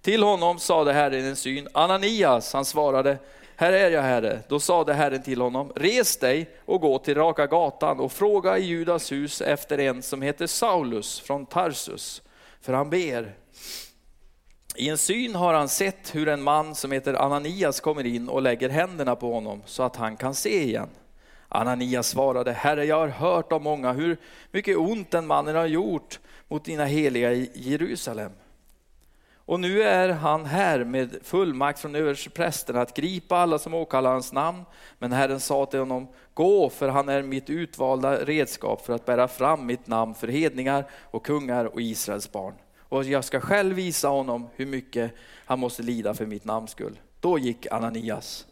Till 0.00 0.22
honom 0.22 0.58
sade 0.58 0.92
Herren 0.92 1.24
en 1.24 1.36
syn, 1.36 1.68
Ananias, 1.72 2.52
han 2.52 2.64
svarade, 2.64 3.18
här 3.62 3.72
är 3.72 3.90
jag 3.90 4.02
Herre. 4.02 4.40
Då 4.48 4.60
sade 4.60 4.94
Herren 4.94 5.22
till 5.22 5.40
honom, 5.40 5.72
res 5.76 6.16
dig 6.16 6.50
och 6.64 6.80
gå 6.80 6.98
till 6.98 7.14
Raka 7.14 7.46
gatan 7.46 8.00
och 8.00 8.12
fråga 8.12 8.58
i 8.58 8.64
Judas 8.64 9.12
hus 9.12 9.40
efter 9.40 9.78
en 9.78 10.02
som 10.02 10.22
heter 10.22 10.46
Saulus 10.46 11.20
från 11.20 11.46
Tarsus, 11.46 12.22
för 12.60 12.72
han 12.72 12.90
ber. 12.90 13.34
I 14.76 14.88
en 14.88 14.98
syn 14.98 15.34
har 15.34 15.54
han 15.54 15.68
sett 15.68 16.14
hur 16.14 16.28
en 16.28 16.42
man 16.42 16.74
som 16.74 16.92
heter 16.92 17.14
Ananias 17.14 17.80
kommer 17.80 18.06
in 18.06 18.28
och 18.28 18.42
lägger 18.42 18.68
händerna 18.68 19.16
på 19.16 19.32
honom 19.32 19.62
så 19.66 19.82
att 19.82 19.96
han 19.96 20.16
kan 20.16 20.34
se 20.34 20.62
igen. 20.62 20.88
Ananias 21.48 22.08
svarade, 22.08 22.52
Herre 22.52 22.84
jag 22.84 22.98
har 22.98 23.08
hört 23.08 23.52
av 23.52 23.62
många 23.62 23.92
hur 23.92 24.16
mycket 24.50 24.76
ont 24.76 25.10
den 25.10 25.26
mannen 25.26 25.56
har 25.56 25.66
gjort 25.66 26.20
mot 26.48 26.64
dina 26.64 26.84
heliga 26.84 27.32
i 27.32 27.50
Jerusalem. 27.54 28.32
Och 29.44 29.60
nu 29.60 29.82
är 29.82 30.08
han 30.08 30.46
här 30.46 30.84
med 30.84 31.16
fullmakt 31.22 31.78
från 31.78 31.94
översteprästen 31.94 32.76
att 32.76 32.96
gripa 32.96 33.36
alla 33.36 33.58
som 33.58 33.74
åkallar 33.74 34.12
hans 34.12 34.32
namn. 34.32 34.64
Men 34.98 35.12
Herren 35.12 35.40
sa 35.40 35.66
till 35.66 35.78
honom, 35.78 36.08
gå 36.34 36.70
för 36.70 36.88
han 36.88 37.08
är 37.08 37.22
mitt 37.22 37.50
utvalda 37.50 38.24
redskap 38.24 38.86
för 38.86 38.92
att 38.92 39.06
bära 39.06 39.28
fram 39.28 39.66
mitt 39.66 39.86
namn 39.86 40.14
för 40.14 40.28
hedningar 40.28 40.84
och 41.00 41.26
kungar 41.26 41.64
och 41.64 41.80
Israels 41.80 42.32
barn. 42.32 42.54
Och 42.78 43.04
jag 43.04 43.24
ska 43.24 43.40
själv 43.40 43.76
visa 43.76 44.08
honom 44.08 44.48
hur 44.56 44.66
mycket 44.66 45.12
han 45.44 45.58
måste 45.58 45.82
lida 45.82 46.14
för 46.14 46.26
mitt 46.26 46.44
namns 46.44 46.70
skull. 46.70 46.98
Då 47.20 47.38
gick 47.38 47.66
Ananias. 47.66 48.46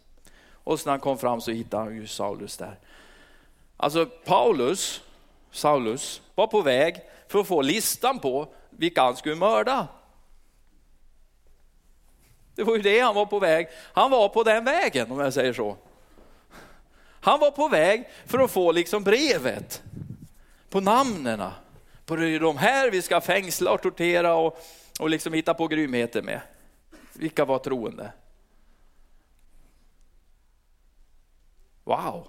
Och 0.65 0.81
när 0.85 0.91
han 0.91 1.01
kom 1.01 1.19
fram 1.19 1.41
så 1.41 1.51
hittade 1.51 1.83
han 1.83 1.97
ju 1.97 2.07
Saulus 2.07 2.57
där. 2.57 2.79
Alltså 3.77 4.07
Paulus, 4.07 5.03
Saulus, 5.51 6.23
var 6.35 6.47
på 6.47 6.63
väg 6.63 6.97
för 7.29 7.39
att 7.39 7.47
få 7.47 7.63
listan 7.63 8.19
på 8.19 8.49
vilka 8.71 9.03
han 9.03 9.17
skulle 9.17 9.35
mörda. 9.35 9.89
Det 12.61 12.65
var 12.65 12.77
ju 12.77 12.83
det 12.83 13.01
han 13.01 13.15
var 13.15 13.27
på 13.27 13.39
väg. 13.39 13.69
Han 13.93 14.11
var 14.11 14.29
på 14.29 14.43
den 14.43 14.65
vägen 14.65 15.13
om 15.13 15.19
jag 15.19 15.33
säger 15.33 15.53
så. 15.53 15.77
Han 17.21 17.41
var 17.41 17.51
på 17.51 17.69
väg 17.69 18.09
för 18.27 18.39
att 18.39 18.51
få 18.51 18.73
liksom 18.73 19.05
brevet 19.05 19.83
på 20.71 20.81
namnen. 20.81 21.43
På 22.07 22.17
de 22.17 22.57
här 22.57 22.91
vi 22.91 23.03
ska 23.03 23.21
fängsla 23.21 23.73
och 23.73 23.83
tortera 23.83 24.35
och, 24.35 24.65
och 25.01 25.11
liksom 25.11 25.33
hitta 25.33 25.55
på 25.55 25.67
grymheter 25.67 26.23
med. 26.23 26.41
Vilka 27.13 27.45
var 27.45 27.59
troende? 27.59 28.13
Wow. 31.85 32.29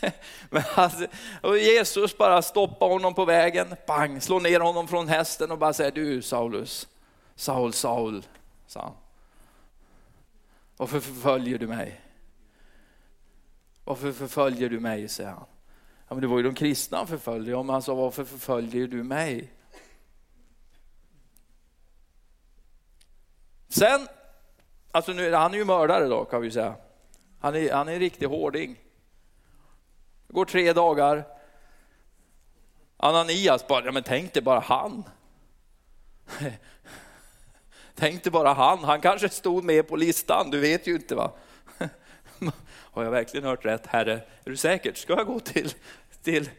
Men 0.50 0.62
alltså, 0.74 1.06
och 1.42 1.58
Jesus 1.58 2.18
bara 2.18 2.42
stoppar 2.42 2.88
honom 2.88 3.14
på 3.14 3.24
vägen, 3.24 3.74
bang, 3.86 4.22
slår 4.22 4.40
ner 4.40 4.60
honom 4.60 4.88
från 4.88 5.08
hästen 5.08 5.50
och 5.50 5.58
bara 5.58 5.72
säger 5.72 5.90
du 5.90 6.22
Saulus, 6.22 6.88
Saul, 7.38 7.72
Saul, 7.72 8.26
sa 8.66 8.82
han. 8.82 8.92
Varför 10.76 11.00
förföljer 11.00 11.58
du 11.58 11.66
mig? 11.66 12.00
Varför 13.84 14.12
förföljer 14.12 14.68
du 14.68 14.80
mig, 14.80 15.08
säger 15.08 15.30
han. 15.30 15.46
Ja, 16.08 16.14
men 16.14 16.20
det 16.20 16.26
var 16.26 16.36
ju 16.36 16.42
de 16.42 16.54
kristna 16.54 16.98
han 16.98 17.06
förföljde. 17.06 17.50
Ja, 17.50 17.62
men 17.62 17.72
han 17.72 17.82
sa, 17.82 17.94
varför 17.94 18.24
förföljer 18.24 18.86
du 18.86 19.02
mig? 19.02 19.52
Sen, 23.68 24.08
alltså 24.90 25.12
nu, 25.12 25.32
han 25.32 25.54
är 25.54 25.58
ju 25.58 25.64
mördare 25.64 26.06
då 26.06 26.24
kan 26.24 26.42
vi 26.42 26.50
säga. 26.50 26.74
Han 27.40 27.56
är, 27.56 27.72
han 27.72 27.88
är 27.88 27.92
en 27.92 27.98
riktig 27.98 28.26
hårding. 28.26 28.80
Det 30.26 30.32
går 30.32 30.44
tre 30.44 30.72
dagar. 30.72 31.24
Ananias 32.96 33.66
bara, 33.66 33.84
ja 33.84 33.92
men 33.92 34.02
tänk 34.02 34.34
dig 34.34 34.42
bara 34.42 34.60
han. 34.60 35.04
Tänk 37.98 38.24
dig 38.24 38.32
bara 38.32 38.52
han, 38.52 38.84
han 38.84 39.00
kanske 39.00 39.28
stod 39.28 39.64
med 39.64 39.88
på 39.88 39.96
listan, 39.96 40.50
du 40.50 40.60
vet 40.60 40.86
ju 40.86 40.94
inte 40.94 41.14
va. 41.14 41.32
Har 42.70 43.04
jag 43.04 43.10
verkligen 43.10 43.46
hört 43.46 43.64
rätt 43.64 43.86
Herre? 43.86 44.12
Är 44.44 44.50
du 44.50 44.56
säker? 44.56 44.94
Ska 44.94 45.12
jag 45.12 45.26
gå 45.26 45.40
till, 45.40 45.74
till, 46.22 46.50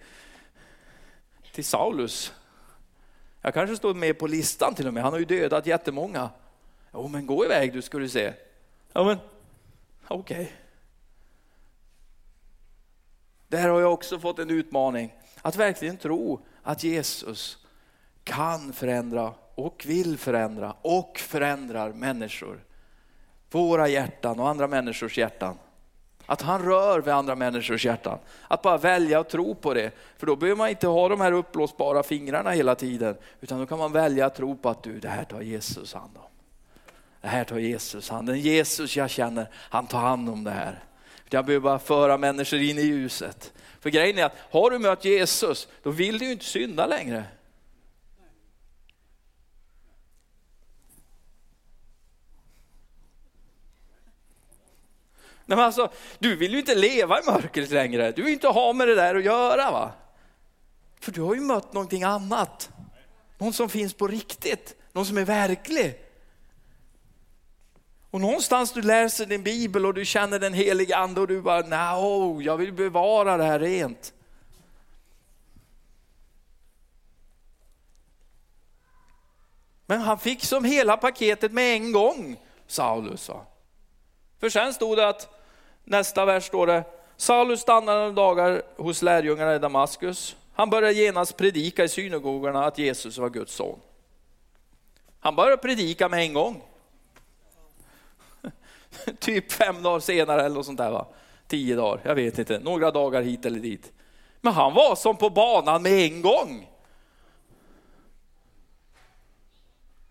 till 1.54 1.66
Saulus? 1.66 2.34
Jag 3.42 3.54
kanske 3.54 3.76
stod 3.76 3.96
med 3.96 4.20
på 4.20 4.28
listan 4.28 4.76
till 4.76 4.88
och 4.88 4.94
med, 4.94 5.04
han 5.04 5.14
har 5.14 5.20
ju 5.20 5.26
dödat 5.26 5.66
jättemånga. 5.66 6.30
Jo 6.94 7.08
men 7.08 7.26
gå 7.26 7.46
iväg 7.46 7.74
du 7.74 7.82
ska 7.82 7.98
du 7.98 8.10
se. 8.10 8.34
Ja 8.94 9.04
men 9.04 9.18
okej. 10.08 10.42
Okay. 10.42 10.48
Där 13.48 13.70
har 13.70 13.82
jag 13.82 13.94
också 13.94 14.20
fått 14.20 14.40
en 14.40 14.50
utmaning, 14.50 15.14
att 15.42 15.56
verkligen 15.56 15.98
tro 15.98 16.46
att 16.64 16.84
Jesus 16.84 17.58
kan 18.24 18.74
förändra 18.74 19.34
och 19.60 19.84
vill 19.88 20.18
förändra 20.18 20.76
och 20.82 21.20
förändrar 21.20 21.94
människor. 21.94 22.64
Våra 23.52 23.88
hjärtan 23.88 24.40
och 24.40 24.50
andra 24.50 24.68
människors 24.68 25.18
hjärtan. 25.18 25.58
Att 26.26 26.42
han 26.42 26.64
rör 26.64 27.02
vid 27.02 27.14
andra 27.14 27.36
människors 27.36 27.86
hjärtan. 27.86 28.20
Att 28.48 28.62
bara 28.62 28.78
välja 28.78 29.20
och 29.20 29.30
tro 29.30 29.56
på 29.56 29.74
det. 29.74 29.92
För 30.18 30.28
då 30.28 30.36
behöver 30.36 30.58
man 30.58 30.70
inte 30.70 30.88
ha 30.88 31.10
de 31.10 31.22
här 31.22 31.32
uppblåsbara 31.32 32.04
fingrarna 32.04 32.52
hela 32.52 32.76
tiden. 32.76 33.16
Utan 33.42 33.60
då 33.60 33.66
kan 33.66 33.78
man 33.78 33.92
välja 33.92 34.26
att 34.26 34.36
tro 34.36 34.58
på 34.58 34.70
att 34.70 34.84
du, 34.84 35.00
det 35.00 35.10
här 35.10 35.24
tar 35.24 35.42
Jesus 35.42 35.94
hand 35.94 36.18
om. 36.18 36.24
Det 37.22 37.28
här 37.28 37.44
tar 37.44 37.58
Jesus 37.58 38.10
hand 38.10 38.30
om. 38.30 38.36
Den 38.36 38.44
Jesus 38.44 38.98
jag 38.98 39.10
känner, 39.10 39.50
han 39.54 39.88
tar 39.88 40.00
hand 40.00 40.30
om 40.30 40.44
det 40.44 40.52
här. 40.52 40.84
Jag 41.30 41.46
behöver 41.46 41.64
bara 41.64 41.80
föra 41.80 42.18
människor 42.18 42.60
in 42.60 42.78
i 42.78 42.82
ljuset. 42.82 43.54
För 43.80 43.90
grejen 43.90 44.18
är 44.18 44.26
att 44.26 44.36
har 44.52 44.72
du 44.72 44.80
mött 44.80 45.06
Jesus, 45.06 45.68
då 45.84 45.90
vill 45.90 46.20
du 46.20 46.26
ju 46.26 46.32
inte 46.32 46.46
synda 46.46 46.86
längre. 46.86 47.24
Nej, 55.50 55.56
men 55.56 55.66
alltså, 55.66 55.92
du 56.20 56.36
vill 56.36 56.52
ju 56.52 56.60
inte 56.60 56.76
leva 56.76 57.20
i 57.20 57.26
mörkret 57.26 57.70
längre. 57.72 58.12
Du 58.12 58.22
vill 58.22 58.34
inte 58.34 58.48
ha 58.48 58.74
med 58.74 58.88
det 58.88 58.96
där 58.96 59.16
att 59.16 59.24
göra. 59.24 59.72
va? 59.72 59.92
För 61.00 61.12
du 61.12 61.22
har 61.22 61.36
ju 61.36 61.42
mött 61.42 61.74
någonting 61.74 62.04
annat. 62.04 62.70
Någon 63.38 63.54
som 63.54 63.70
finns 63.70 63.94
på 63.94 64.08
riktigt, 64.08 64.76
någon 64.92 65.06
som 65.06 65.18
är 65.18 65.26
verklig. 65.26 66.02
Och 68.10 68.22
någonstans 68.22 68.74
du 68.74 68.82
läser 68.82 69.26
din 69.26 69.44
bibel 69.44 69.86
och 69.86 69.94
du 69.94 70.06
känner 70.06 70.40
den 70.40 70.54
helige 70.54 70.98
ande 70.98 71.22
och 71.22 71.28
du 71.28 71.42
bara, 71.42 71.62
no, 71.62 72.42
jag 72.42 72.58
vill 72.58 72.74
bevara 72.74 73.38
det 73.38 73.44
här 73.44 73.60
rent. 73.60 74.14
Men 79.86 80.02
han 80.02 80.20
fick 80.20 80.44
som 80.44 80.64
hela 80.64 80.98
paketet 80.98 81.52
med 81.52 81.74
en 81.74 81.92
gång, 81.92 82.40
Saulus. 82.68 83.24
sa. 83.24 83.46
För 84.40 84.50
sen 84.50 84.74
stod 84.74 84.98
det 84.98 85.08
att, 85.08 85.39
nästa 85.90 86.26
vers 86.26 86.46
står 86.46 86.68
det, 86.68 86.84
Saulus 87.18 87.60
stannade 87.62 88.00
några 88.00 88.12
dagar 88.12 88.62
hos 88.78 89.02
lärjungarna 89.02 89.56
i 89.56 89.60
Damaskus. 89.60 90.36
Han 90.54 90.70
började 90.70 90.94
genast 90.94 91.38
predika 91.38 91.84
i 91.84 91.90
synagogorna 91.90 92.66
att 92.66 92.78
Jesus 92.78 93.18
var 93.18 93.30
Guds 93.30 93.54
son. 93.54 93.80
Han 95.20 95.36
började 95.36 95.58
predika 95.58 96.10
med 96.10 96.20
en 96.20 96.34
gång. 96.34 96.62
typ 99.20 99.52
fem 99.52 99.84
dagar 99.84 100.00
senare 100.00 100.42
eller 100.42 100.56
något 100.56 100.66
sånt 100.66 100.78
där 100.78 100.92
va. 100.92 101.08
Tio 101.48 101.76
dagar, 101.76 102.02
jag 102.04 102.16
vet 102.16 102.40
inte, 102.40 102.60
några 102.60 102.92
dagar 102.92 103.22
hit 103.22 103.46
eller 103.46 103.60
dit. 103.60 103.92
Men 104.42 104.54
han 104.54 104.74
var 104.74 104.96
som 104.96 105.18
på 105.18 105.30
banan 105.30 105.82
med 105.82 105.92
en 105.92 106.22
gång. 106.22 106.70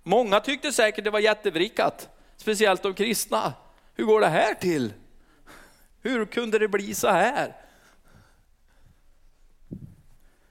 Många 0.03 0.41
tyckte 0.41 0.73
säkert 0.73 1.05
det 1.05 1.11
var 1.11 1.21
jättevrickat, 1.21 2.09
speciellt 2.37 2.83
de 2.83 2.95
kristna. 2.95 3.53
Hur 3.95 4.05
går 4.05 4.21
det 4.21 4.27
här 4.27 4.55
till? 4.55 4.93
Hur 6.02 6.26
kunde 6.26 6.58
det 6.58 6.68
bli 6.68 6.94
så 6.94 7.08
här? 7.08 7.56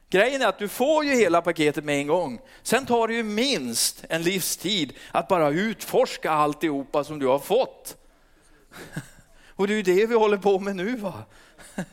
Grejen 0.10 0.42
är 0.42 0.48
att 0.48 0.60
du 0.60 0.68
får 0.68 1.06
ju 1.06 1.16
hela 1.16 1.42
paketet 1.42 1.84
med 1.84 2.00
en 2.00 2.08
gång. 2.08 2.42
Sen 2.64 2.86
tar 2.86 3.08
det 3.08 3.14
ju 3.14 3.24
minst 3.24 4.06
en 4.10 4.24
livstid 4.24 4.94
att 5.12 5.28
bara 5.28 5.50
utforska 5.50 6.32
alltihopa 6.32 7.04
som 7.04 7.20
du 7.20 7.28
har 7.28 7.40
fått. 7.40 7.98
Och 9.50 9.68
det 9.68 9.74
är 9.74 9.76
ju 9.76 9.84
det 9.84 10.06
vi 10.06 10.16
håller 10.16 10.38
på 10.38 10.60
med 10.60 10.76
nu. 10.76 10.96
va? 10.96 11.24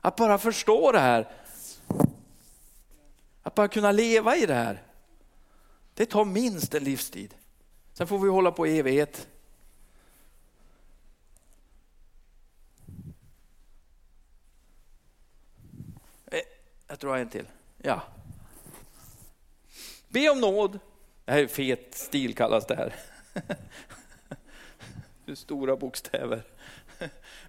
Att 0.00 0.16
bara 0.16 0.38
förstå 0.38 0.92
det 0.92 1.00
här. 1.00 1.28
Att 3.42 3.54
bara 3.54 3.68
kunna 3.68 3.92
leva 3.92 4.36
i 4.36 4.46
det 4.46 4.54
här. 4.54 4.82
Det 5.94 6.06
tar 6.06 6.24
minst 6.24 6.74
en 6.74 6.84
livstid. 6.84 7.34
Sen 7.92 8.06
får 8.06 8.18
vi 8.18 8.28
hålla 8.28 8.52
på 8.52 8.66
i 8.66 8.78
evighet. 8.78 9.28
Eh, 16.26 16.40
jag 16.90 16.98
tror 16.98 17.12
jag 17.12 17.18
har 17.18 17.22
en 17.22 17.28
till. 17.28 17.46
Ja. 17.78 18.02
Be 20.08 20.30
om 20.30 20.40
nåd. 20.40 20.78
Det 21.24 21.32
här 21.32 21.38
är 21.38 21.46
fet 21.46 21.94
stil 21.94 22.34
kallas 22.34 22.66
det 22.66 22.76
här. 22.76 22.94
Det 25.24 25.36
Stora 25.36 25.76
bokstäver. 25.76 26.42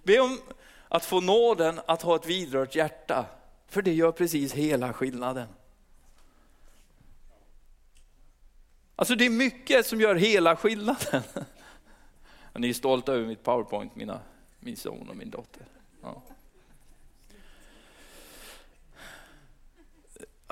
Be 0.02 0.20
om 0.20 0.40
att 0.88 1.04
få 1.04 1.20
nåden 1.20 1.80
att 1.86 2.02
ha 2.02 2.16
ett 2.16 2.26
vidrört 2.26 2.74
hjärta. 2.74 3.26
För 3.66 3.82
det 3.82 3.92
gör 3.92 4.12
precis 4.12 4.52
hela 4.52 4.92
skillnaden. 4.92 5.48
Alltså 8.96 9.14
det 9.14 9.26
är 9.26 9.30
mycket 9.30 9.86
som 9.86 10.00
gör 10.00 10.14
hela 10.14 10.56
skillnaden. 10.56 11.22
Ni 12.54 12.68
är 12.68 12.74
stolta 12.74 13.12
över 13.12 13.26
mitt 13.26 13.42
powerpoint, 13.42 13.96
mina, 13.96 14.20
min 14.60 14.76
son 14.76 15.08
och 15.08 15.16
min 15.16 15.30
dotter. 15.30 15.66
Ja. 16.02 16.22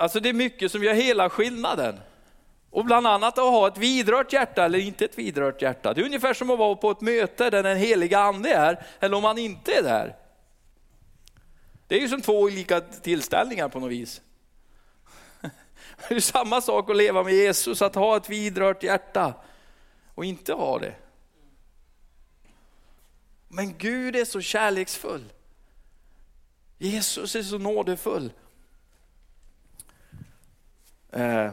Alltså 0.01 0.19
det 0.19 0.29
är 0.29 0.33
mycket 0.33 0.71
som 0.71 0.83
gör 0.83 0.93
hela 0.93 1.29
skillnaden. 1.29 1.99
Och 2.69 2.85
bland 2.85 3.07
annat 3.07 3.37
att 3.37 3.43
ha 3.43 3.67
ett 3.67 3.77
vidrört 3.77 4.33
hjärta 4.33 4.65
eller 4.65 4.79
inte 4.79 5.05
ett 5.05 5.17
vidrört 5.17 5.61
hjärta. 5.61 5.93
Det 5.93 6.01
är 6.01 6.05
ungefär 6.05 6.33
som 6.33 6.49
att 6.49 6.59
vara 6.59 6.75
på 6.75 6.91
ett 6.91 7.01
möte 7.01 7.49
där 7.49 7.63
den 7.63 7.77
heliga 7.77 8.19
ande 8.19 8.49
är, 8.49 8.85
eller 8.99 9.17
om 9.17 9.23
man 9.23 9.37
inte 9.37 9.73
är 9.73 9.83
där. 9.83 10.15
Det 11.87 11.95
är 11.95 11.99
ju 11.99 12.09
som 12.09 12.21
två 12.21 12.39
olika 12.39 12.81
tillställningar 12.81 13.69
på 13.69 13.79
något 13.79 13.91
vis. 13.91 14.21
Det 16.09 16.15
är 16.15 16.19
samma 16.19 16.61
sak 16.61 16.89
att 16.89 16.97
leva 16.97 17.23
med 17.23 17.33
Jesus, 17.33 17.81
att 17.81 17.95
ha 17.95 18.17
ett 18.17 18.29
vidrört 18.29 18.83
hjärta 18.83 19.33
och 20.15 20.25
inte 20.25 20.53
ha 20.53 20.79
det. 20.79 20.95
Men 23.47 23.77
Gud 23.77 24.15
är 24.15 24.25
så 24.25 24.41
kärleksfull. 24.41 25.33
Jesus 26.77 27.35
är 27.35 27.43
så 27.43 27.57
nådefull. 27.57 28.31
Eh, 31.11 31.51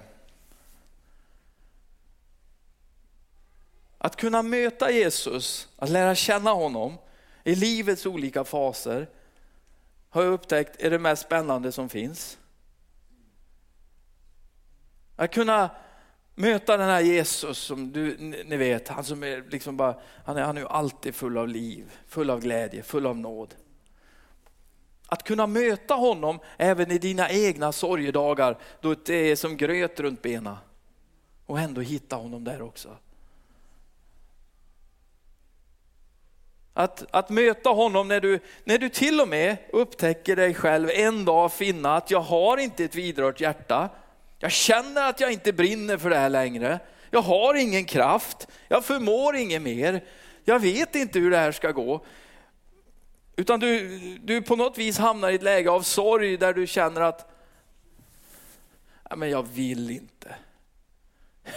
att 3.99 4.17
kunna 4.17 4.43
möta 4.43 4.91
Jesus, 4.91 5.69
att 5.77 5.89
lära 5.89 6.15
känna 6.15 6.51
honom 6.51 6.99
i 7.45 7.55
livets 7.55 8.07
olika 8.07 8.45
faser 8.45 9.09
har 10.11 10.23
jag 10.23 10.33
upptäckt 10.33 10.83
är 10.83 10.91
det 10.91 10.99
mest 10.99 11.23
spännande 11.23 11.73
som 11.73 11.89
finns. 11.89 12.39
Att 15.17 15.35
kunna 15.35 15.71
möta 16.35 16.77
den 16.77 16.89
här 16.89 17.01
Jesus 17.01 17.59
som 17.59 17.93
du, 17.93 18.17
ni 18.19 18.57
vet, 18.57 18.89
han 18.89 19.05
som 19.05 19.23
är 19.23 19.45
liksom 19.51 19.77
bara, 19.77 20.01
han 20.25 20.37
är, 20.37 20.43
han 20.43 20.57
är 20.57 20.61
ju 20.61 20.69
alltid 20.69 21.15
full 21.15 21.39
av 21.39 21.49
liv, 21.49 21.93
full 22.07 22.31
av 22.31 22.41
glädje, 22.41 22.83
full 22.83 23.07
av 23.07 23.17
nåd. 23.17 23.55
Att 25.11 25.23
kunna 25.23 25.47
möta 25.47 25.95
honom 25.95 26.41
även 26.57 26.91
i 26.91 26.99
dina 26.99 27.31
egna 27.31 27.73
sorgedagar 27.73 28.59
då 28.81 28.95
det 28.95 29.31
är 29.31 29.37
som 29.37 29.57
gröt 29.57 30.01
runt 30.01 30.23
benen 30.23 30.57
och 31.47 31.61
ändå 31.61 31.81
hitta 31.81 32.17
honom 32.17 32.45
där 32.45 32.63
också. 32.63 32.97
Att, 36.75 37.05
att 37.11 37.31
möta 37.31 37.71
honom 37.71 38.09
när 38.09 38.21
du, 38.21 38.41
när 38.65 38.79
du 38.79 38.89
till 38.89 39.21
och 39.21 39.29
med 39.29 39.57
upptäcker 39.73 40.37
dig 40.37 40.55
själv 40.55 40.91
en 40.91 41.25
dag 41.25 41.53
finna 41.53 41.97
att 41.97 42.11
jag 42.11 42.21
har 42.21 42.57
inte 42.57 42.85
ett 42.85 42.95
vidrört 42.95 43.41
hjärta. 43.41 43.89
Jag 44.39 44.53
känner 44.53 45.09
att 45.09 45.21
jag 45.21 45.33
inte 45.33 45.53
brinner 45.53 45.97
för 45.97 46.11
det 46.11 46.17
här 46.17 46.29
längre. 46.29 46.79
Jag 47.11 47.23
har 47.23 47.55
ingen 47.55 47.85
kraft, 47.85 48.49
jag 48.69 48.85
förmår 48.85 49.37
inget 49.37 49.63
mer. 49.63 50.05
Jag 50.45 50.59
vet 50.59 50.95
inte 50.95 51.19
hur 51.19 51.31
det 51.31 51.37
här 51.37 51.53
ska 51.53 51.73
gå. 51.73 52.05
Utan 53.39 53.61
du, 53.61 53.99
du 54.19 54.43
på 54.43 54.57
något 54.57 54.79
vis 54.79 54.99
hamnar 54.99 55.31
i 55.31 55.35
ett 55.35 55.43
läge 55.43 55.71
av 55.71 55.83
sorg 55.83 56.37
där 56.37 56.55
du 56.55 56.67
känner 56.67 57.01
att 57.01 57.31
men 59.17 59.31
jag 59.31 59.43
vill 59.43 59.91
inte. 59.91 60.37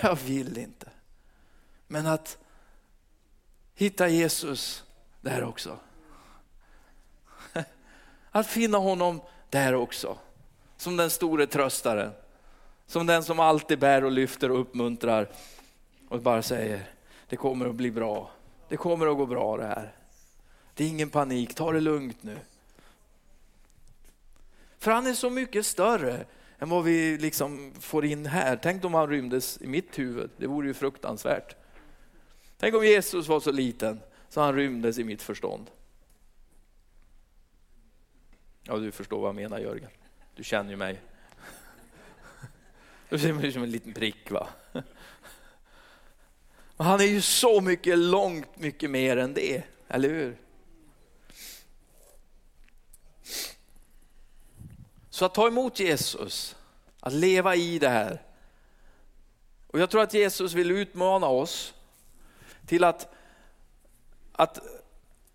Jag 0.01 0.15
vill 0.15 0.57
inte. 0.57 0.89
Men 1.87 2.07
att 2.07 2.37
hitta 3.73 4.07
Jesus 4.07 4.83
där 5.21 5.43
också. 5.43 5.77
Att 8.31 8.47
finna 8.47 8.77
honom 8.77 9.21
där 9.49 9.73
också. 9.73 10.17
Som 10.77 10.97
den 10.97 11.09
store 11.09 11.47
tröstaren. 11.47 12.11
Som 12.87 13.05
den 13.05 13.23
som 13.23 13.39
alltid 13.39 13.79
bär 13.79 14.03
och 14.03 14.11
lyfter 14.11 14.51
och 14.51 14.59
uppmuntrar 14.59 15.29
och 16.09 16.21
bara 16.21 16.41
säger, 16.41 16.89
det 17.27 17.35
kommer 17.35 17.65
att 17.65 17.75
bli 17.75 17.91
bra. 17.91 18.29
Det 18.67 18.77
kommer 18.77 19.07
att 19.07 19.17
gå 19.17 19.25
bra 19.25 19.57
det 19.57 19.67
här. 19.67 20.00
Det 20.81 20.85
är 20.85 20.89
ingen 20.89 21.09
panik, 21.09 21.55
ta 21.55 21.71
det 21.71 21.79
lugnt 21.79 22.23
nu. 22.23 22.37
För 24.77 24.91
han 24.91 25.07
är 25.07 25.13
så 25.13 25.29
mycket 25.29 25.65
större 25.65 26.25
än 26.59 26.69
vad 26.69 26.83
vi 26.83 27.17
liksom 27.17 27.73
får 27.79 28.05
in 28.05 28.25
här. 28.25 28.59
Tänk 28.63 28.85
om 28.85 28.93
han 28.93 29.09
rymdes 29.09 29.61
i 29.61 29.67
mitt 29.67 29.99
huvud, 29.99 30.29
det 30.37 30.47
vore 30.47 30.67
ju 30.67 30.73
fruktansvärt. 30.73 31.55
Tänk 32.57 32.75
om 32.75 32.85
Jesus 32.85 33.27
var 33.27 33.39
så 33.39 33.51
liten 33.51 33.99
så 34.29 34.41
han 34.41 34.55
rymdes 34.55 34.97
i 34.97 35.03
mitt 35.03 35.21
förstånd. 35.21 35.71
Ja, 38.63 38.77
du 38.77 38.91
förstår 38.91 39.19
vad 39.19 39.27
jag 39.27 39.35
menar 39.35 39.59
Jörgen. 39.59 39.91
Du 40.35 40.43
känner 40.43 40.69
ju 40.69 40.77
mig. 40.77 41.01
Du 43.09 43.19
ser 43.19 43.33
mig 43.33 43.51
som 43.51 43.63
en 43.63 43.71
liten 43.71 43.93
prick 43.93 44.31
va. 44.31 44.47
Men 46.77 46.87
han 46.87 47.01
är 47.01 47.05
ju 47.05 47.21
så 47.21 47.61
mycket, 47.61 47.97
långt 47.97 48.59
mycket 48.59 48.89
mer 48.89 49.17
än 49.17 49.33
det, 49.33 49.63
eller 49.87 50.09
hur? 50.09 50.37
Så 55.21 55.25
att 55.25 55.33
ta 55.33 55.47
emot 55.47 55.79
Jesus, 55.79 56.55
att 56.99 57.13
leva 57.13 57.55
i 57.55 57.79
det 57.79 57.89
här. 57.89 58.21
Och 59.67 59.79
jag 59.79 59.89
tror 59.89 60.01
att 60.01 60.13
Jesus 60.13 60.53
vill 60.53 60.71
utmana 60.71 61.27
oss 61.27 61.73
till 62.67 62.83
att, 62.83 63.13
att 64.31 64.59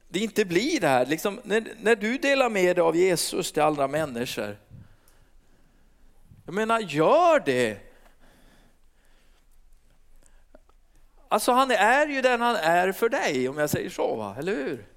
det 0.08 0.18
inte 0.18 0.44
blir 0.44 0.80
det 0.80 0.88
här, 0.88 1.06
liksom, 1.06 1.40
när, 1.44 1.74
när 1.80 1.96
du 1.96 2.18
delar 2.18 2.50
med 2.50 2.76
dig 2.76 2.82
av 2.82 2.96
Jesus 2.96 3.52
till 3.52 3.62
andra 3.62 3.88
människor. 3.88 4.58
Jag 6.44 6.54
menar, 6.54 6.80
gör 6.80 7.40
det. 7.40 7.78
Alltså 11.28 11.52
han 11.52 11.70
är 11.70 12.06
ju 12.06 12.22
den 12.22 12.40
han 12.40 12.56
är 12.56 12.92
för 12.92 13.08
dig 13.08 13.48
om 13.48 13.58
jag 13.58 13.70
säger 13.70 13.90
så, 13.90 14.16
va? 14.16 14.36
eller 14.38 14.52
hur? 14.52 14.95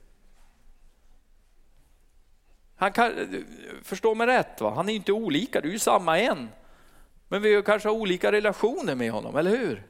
Han 2.79 2.91
kan, 2.91 3.43
förstå 3.83 4.15
mig 4.15 4.27
rätt, 4.27 4.61
va? 4.61 4.73
han 4.75 4.89
är 4.89 4.93
inte 4.93 5.11
olika, 5.11 5.61
du 5.61 5.67
är 5.67 5.73
ju 5.73 5.79
samma 5.79 6.19
en. 6.19 6.49
Men 7.27 7.41
vi 7.41 7.63
kanske 7.65 7.89
har 7.89 7.95
olika 7.95 8.31
relationer 8.31 8.95
med 8.95 9.11
honom, 9.11 9.35
eller 9.35 9.51
hur? 9.51 9.83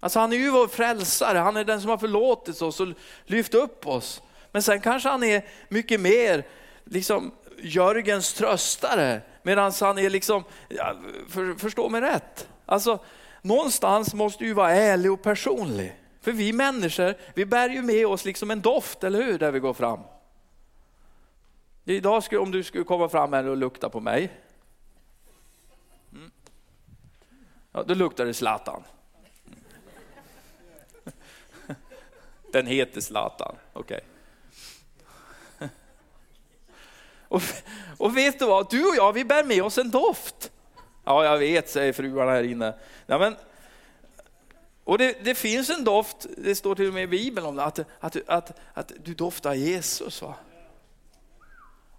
Alltså 0.00 0.18
han 0.18 0.32
är 0.32 0.36
ju 0.36 0.50
vår 0.50 0.68
frälsare, 0.68 1.38
han 1.38 1.56
är 1.56 1.64
den 1.64 1.80
som 1.80 1.90
har 1.90 1.98
förlåtit 1.98 2.62
oss 2.62 2.80
och 2.80 2.88
lyft 3.24 3.54
upp 3.54 3.86
oss. 3.86 4.22
Men 4.52 4.62
sen 4.62 4.80
kanske 4.80 5.08
han 5.08 5.22
är 5.22 5.48
mycket 5.68 6.00
mer 6.00 6.46
liksom 6.84 7.32
Jörgens 7.58 8.32
tröstare, 8.32 9.20
medan 9.42 9.72
han 9.80 9.98
är 9.98 10.10
liksom, 10.10 10.44
ja, 10.68 10.96
för, 11.28 11.58
förstå 11.58 11.88
mig 11.88 12.00
rätt. 12.00 12.48
Alltså 12.66 12.98
någonstans 13.42 14.14
måste 14.14 14.44
du 14.44 14.52
vara 14.52 14.70
ärlig 14.70 15.12
och 15.12 15.22
personlig. 15.22 15.96
För 16.26 16.32
vi 16.32 16.52
människor, 16.52 17.14
vi 17.34 17.46
bär 17.46 17.68
ju 17.68 17.82
med 17.82 18.06
oss 18.06 18.24
liksom 18.24 18.50
en 18.50 18.60
doft, 18.60 19.04
eller 19.04 19.22
hur, 19.22 19.38
där 19.38 19.50
vi 19.50 19.58
går 19.58 19.74
fram. 19.74 20.00
Idag 21.84 22.24
skulle, 22.24 22.40
om 22.40 22.50
du 22.50 22.62
skulle 22.62 22.84
komma 22.84 23.08
fram 23.08 23.32
här 23.32 23.48
och 23.48 23.56
lukta 23.56 23.88
på 23.88 24.00
mig. 24.00 24.40
Mm. 26.12 26.30
Ja, 27.72 27.82
då 27.82 27.94
luktar 27.94 28.24
det 28.24 28.34
Zlatan. 28.34 28.82
Den 32.52 32.66
heter 32.66 33.00
Zlatan, 33.00 33.56
okej. 33.72 34.00
Okay. 35.58 35.68
Och, 37.28 37.42
och 37.98 38.16
vet 38.16 38.38
du 38.38 38.46
vad, 38.46 38.70
du 38.70 38.88
och 38.88 38.96
jag 38.96 39.12
vi 39.12 39.24
bär 39.24 39.44
med 39.44 39.62
oss 39.62 39.78
en 39.78 39.90
doft. 39.90 40.52
Ja, 41.04 41.24
jag 41.24 41.38
vet, 41.38 41.70
säger 41.70 41.92
fruarna 41.92 42.30
här 42.30 42.42
inne. 42.42 42.74
Ja, 43.06 43.18
men, 43.18 43.36
och 44.86 44.98
det, 44.98 45.24
det, 45.24 45.34
finns 45.34 45.70
en 45.70 45.84
doft, 45.84 46.26
det 46.36 46.54
står 46.54 46.74
till 46.74 46.88
och 46.88 46.94
med 46.94 47.02
i 47.02 47.06
Bibeln 47.06 47.46
om 47.46 47.56
det, 47.56 47.64
att, 47.64 47.78
att, 48.00 48.16
att, 48.26 48.52
att 48.74 48.92
du 49.04 49.14
doftar 49.14 49.54
Jesus. 49.54 50.22
Va? 50.22 50.34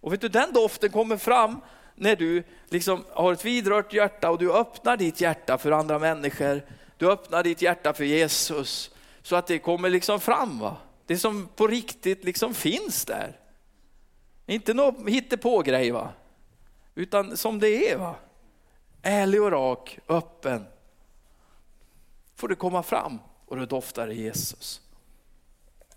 Och 0.02 0.14
vet 0.14 0.22
du, 0.22 0.30
den 0.30 0.54
doften 0.54 0.92
kommer 0.92 1.18
fram 1.18 1.62
när 1.96 2.16
du 2.16 2.44
liksom 2.70 3.04
har 3.10 3.34
ett 3.34 3.46
vidrört 3.46 3.94
hjärta 3.94 4.30
och 4.30 4.38
du 4.38 4.54
öppnar 4.54 4.98
ditt 4.98 5.22
hjärta 5.22 5.58
för 5.58 5.72
andra 5.72 6.00
människor. 6.00 6.62
Du 6.98 7.12
öppnar 7.12 7.44
ditt 7.44 7.62
hjärta 7.62 7.94
för 7.94 8.04
Jesus 8.04 8.92
så 9.22 9.36
att 9.36 9.48
det 9.48 9.60
kommer 9.60 9.90
liksom 9.90 10.20
fram. 10.20 10.60
Va? 10.60 10.78
Det 11.06 11.18
som 11.18 11.50
på 11.56 11.68
riktigt 11.68 12.24
liksom 12.24 12.54
finns 12.54 13.06
där. 13.06 13.40
Inte 14.46 14.74
någon 14.74 15.08
hittepå-grej, 15.08 15.92
va? 15.92 16.10
utan 16.96 17.38
som 17.38 17.60
det 17.60 17.92
är. 17.92 17.98
Va? 17.98 18.16
Ärlig 19.02 19.42
och 19.42 19.52
rak, 19.52 20.00
öppen. 20.08 20.66
Får 22.38 22.48
du 22.48 22.56
komma 22.56 22.84
fram 22.84 23.20
och 23.46 23.58
du 23.58 23.66
doftar 23.66 24.08
det 24.08 24.14
Jesus. 24.14 24.82